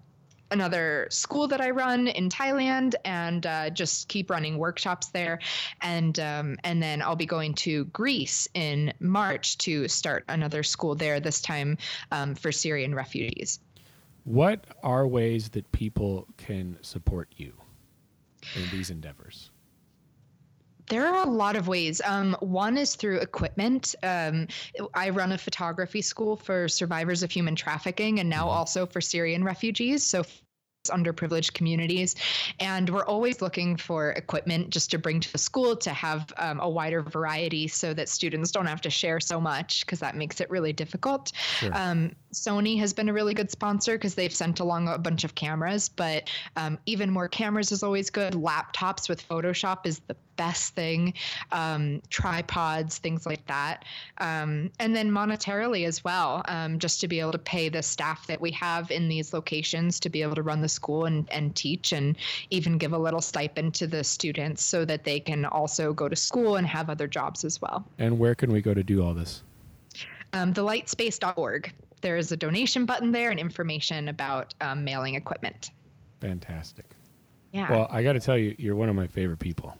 another 0.54 1.08
school 1.10 1.48
that 1.50 1.60
I 1.60 1.72
run 1.72 2.08
in 2.08 2.30
Thailand 2.30 2.94
and 3.04 3.46
uh, 3.46 3.70
just 3.72 4.08
keep 4.08 4.30
running 4.30 4.58
workshops 4.58 5.08
there. 5.08 5.40
And 5.82 6.18
um, 6.20 6.58
and 6.64 6.82
then 6.82 7.02
I'll 7.02 7.18
be 7.18 7.26
going 7.26 7.56
to 7.56 7.86
Greece 7.86 8.48
in 8.54 8.94
March 9.00 9.58
to 9.60 9.88
start 9.90 10.24
another 10.30 10.64
school 10.64 10.96
there. 10.96 11.20
This 11.20 11.42
time 11.42 11.78
um, 12.12 12.36
for 12.36 12.52
Syrian 12.52 12.96
refugees. 12.96 13.60
What 14.24 14.66
are 14.84 15.06
ways 15.06 15.50
that 15.50 15.70
people 15.74 16.28
can 16.38 16.78
support 16.82 17.28
you 17.36 17.54
in 18.56 18.70
these 18.72 18.90
endeavors? 18.90 19.50
There 20.94 21.08
are 21.08 21.26
a 21.26 21.30
lot 21.30 21.56
of 21.56 21.68
ways. 21.68 22.02
Um, 22.06 22.38
one 22.40 22.78
is 22.78 22.94
through 22.94 23.18
equipment. 23.18 23.96
Um, 24.04 24.48
I 24.94 25.10
run 25.10 25.32
a 25.32 25.40
photography 25.40 26.04
school 26.04 26.36
for 26.36 26.68
survivors 26.68 27.24
of 27.24 27.32
human 27.32 27.56
trafficking 27.56 28.20
and 28.20 28.30
now 28.30 28.46
Mhm. 28.46 28.52
also 28.58 28.86
for 28.86 29.02
Syrian 29.02 29.44
refugees. 29.44 30.04
So 30.04 30.24
underprivileged 30.90 31.54
communities 31.54 32.14
and 32.60 32.90
we're 32.90 33.06
always 33.06 33.42
looking 33.42 33.78
for 33.78 34.12
equipment 34.12 34.70
just 34.70 34.92
to 34.92 34.98
bring 34.98 35.22
to 35.22 35.32
the 35.32 35.38
school 35.38 35.78
to 35.78 35.92
have 35.92 36.34
um, 36.36 36.60
a 36.60 36.70
wider 36.70 37.02
variety 37.02 37.70
so 37.70 37.94
that 37.94 38.10
students 38.10 38.52
don't 38.52 38.66
have 38.66 38.82
to 38.82 38.90
share 38.90 39.22
so 39.22 39.40
much 39.40 39.86
because 39.86 40.00
that 40.00 40.14
makes 40.18 40.42
it 40.42 40.50
really 40.50 40.74
difficult 40.74 41.32
Sure. 41.60 41.72
um, 41.74 42.12
Sony 42.34 42.78
has 42.80 42.94
been 42.94 43.10
a 43.10 43.14
really 43.14 43.34
good 43.34 43.52
sponsor 43.52 43.94
because 43.94 44.16
they've 44.16 44.34
sent 44.34 44.60
along 44.60 44.88
a 44.88 44.98
bunch 44.98 45.24
of 45.24 45.36
cameras, 45.36 45.90
but 45.90 46.30
um, 46.56 46.78
even 46.86 47.10
more 47.10 47.28
cameras 47.28 47.72
is 47.72 47.84
always 47.84 48.10
good. 48.10 48.34
Laptops 48.34 49.08
with 49.08 49.28
Photoshop 49.28 49.86
is 49.86 50.00
the 50.08 50.16
best 50.36 50.74
thing. 50.74 51.14
Um, 51.52 52.02
tripods, 52.10 52.98
things 52.98 53.26
like 53.26 53.46
that. 53.46 53.86
Um, 54.18 54.72
and 54.80 54.96
then 54.96 55.12
monetarily 55.12 55.86
as 55.86 56.04
well, 56.04 56.42
um, 56.48 56.80
just 56.80 57.00
to 57.02 57.08
be 57.08 57.20
able 57.20 57.34
to 57.34 57.38
pay 57.38 57.70
the 57.70 57.84
staff 57.84 58.26
that 58.28 58.42
we 58.42 58.50
have 58.52 58.90
in 58.90 59.08
these 59.08 59.32
locations 59.32 60.00
to 60.00 60.10
be 60.10 60.24
able 60.24 60.36
to 60.36 60.42
run 60.42 60.62
the 60.62 60.70
school 60.70 61.06
and, 61.06 61.30
and 61.32 61.56
teach 61.56 61.94
and 61.94 62.18
even 62.50 62.80
give 62.80 62.94
a 62.94 62.98
little 62.98 63.22
stipend 63.22 63.76
to 63.76 63.86
the 63.86 64.04
students 64.04 64.64
so 64.64 64.86
that 64.86 65.04
they 65.04 65.20
can 65.20 65.46
also 65.46 65.94
go 65.94 66.10
to 66.10 66.16
school 66.16 66.56
and 66.56 66.66
have 66.66 66.90
other 66.90 67.08
jobs 67.08 67.46
as 67.46 67.62
well 67.62 67.86
and 68.00 68.18
where 68.18 68.34
can 68.34 68.52
we 68.52 68.62
go 68.62 68.74
to 68.74 68.84
do 68.84 69.04
all 69.04 69.14
this? 69.14 69.44
um, 70.34 70.54
thelightspace.org. 70.54 71.72
There 72.04 72.18
is 72.18 72.32
a 72.32 72.38
donation 72.38 72.86
button 72.86 73.12
there 73.12 73.32
and 73.32 73.40
information 73.40 74.10
about 74.10 74.54
um, 74.62 74.84
mailing 74.84 75.16
equipment. 75.16 75.72
Fantastic. 76.22 76.86
Yeah. 77.52 77.72
Well, 77.72 77.88
I 77.90 78.04
got 78.04 78.14
to 78.14 78.20
tell 78.20 78.38
you, 78.38 78.54
you're 78.60 78.76
one 78.76 78.90
of 78.90 78.96
my 78.96 79.08
favorite 79.08 79.40
people. 79.40 79.76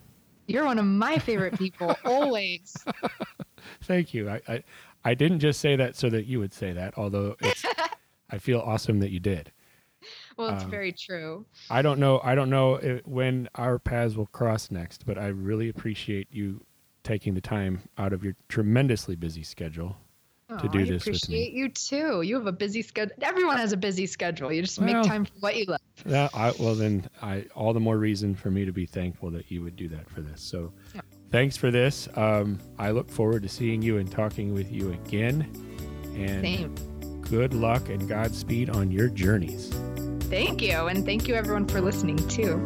You're 0.48 0.66
one 0.66 0.80
of 0.80 0.86
my 0.86 1.20
favorite 1.20 1.58
people, 1.58 1.96
always. 2.06 2.76
Thank 3.84 4.14
you. 4.14 4.30
I, 4.30 4.42
I, 4.48 4.64
I 5.04 5.14
didn't 5.14 5.40
just 5.40 5.60
say 5.60 5.76
that 5.76 5.96
so 5.96 6.10
that 6.10 6.26
you 6.26 6.40
would 6.40 6.54
say 6.54 6.74
that, 6.74 6.98
although 6.98 7.36
it's, 7.42 7.64
I 8.30 8.38
feel 8.38 8.60
awesome 8.60 9.00
that 9.02 9.12
you 9.12 9.20
did. 9.20 9.52
Well, 10.38 10.50
it's 10.50 10.64
Um, 10.64 10.72
very 10.72 10.92
true. 10.92 11.46
I 11.70 11.82
don't 11.82 12.00
know. 12.00 12.20
I 12.24 12.36
don't 12.36 12.50
know 12.50 12.78
i 12.78 13.02
when 13.06 13.48
our 13.56 13.80
paths 13.80 14.16
will 14.16 14.26
cross 14.28 14.72
next, 14.72 15.06
but 15.06 15.18
I 15.18 15.28
really 15.28 15.70
appreciate 15.70 16.28
you 16.32 16.66
taking 17.04 17.34
the 17.34 17.42
time 17.42 17.82
out 17.98 18.14
of 18.14 18.24
your 18.24 18.36
tremendously 18.50 19.16
busy 19.16 19.44
schedule. 19.44 19.98
To 20.50 20.56
Oh, 20.66 20.68
do 20.68 20.80
I 20.80 20.84
this 20.86 21.02
appreciate 21.04 21.54
you 21.54 21.70
too. 21.70 22.22
You 22.22 22.36
have 22.36 22.48
a 22.48 22.52
busy 22.52 22.82
schedule. 22.82 23.16
Everyone 23.22 23.58
has 23.58 23.72
a 23.74 23.78
busy 23.78 24.06
schedule. 24.06 24.52
You 24.52 24.62
just 24.62 24.80
Well- 24.80 24.94
make 25.02 25.04
time 25.08 25.26
for 25.26 25.32
what 25.40 25.56
you 25.58 25.66
love. 25.68 25.80
Yeah, 26.06 26.30
I, 26.34 26.52
well 26.60 26.76
then, 26.76 27.08
I 27.22 27.46
all 27.56 27.74
the 27.74 27.80
more 27.80 27.98
reason 27.98 28.36
for 28.36 28.52
me 28.52 28.66
to 28.66 28.72
be 28.72 28.86
thankful 28.86 29.32
that 29.32 29.50
you 29.50 29.62
would 29.64 29.76
do 29.76 29.88
that 29.90 30.10
for 30.10 30.22
this. 30.22 30.42
So, 30.42 30.74
Yeah. 30.94 31.02
thanks 31.32 31.56
for 31.56 31.72
this. 31.72 32.08
Um, 32.16 32.60
I 32.78 32.92
look 32.92 33.10
forward 33.10 33.44
to 33.44 33.50
seeing 33.50 33.82
you 33.82 33.98
and 33.98 34.12
talking 34.12 34.54
with 34.54 34.72
you 34.72 34.92
again. 34.92 35.48
And 36.16 36.42
Same. 36.44 36.76
good 37.22 37.54
luck 37.54 37.90
and 37.90 38.08
Godspeed 38.08 38.70
on 38.70 38.92
your 38.92 39.08
journeys. 39.08 39.70
Thank 40.30 40.62
you. 40.62 40.88
And 40.88 41.06
thank 41.06 41.28
you, 41.28 41.36
everyone, 41.36 41.68
for 41.68 41.80
listening 41.80 42.18
too. 42.28 42.64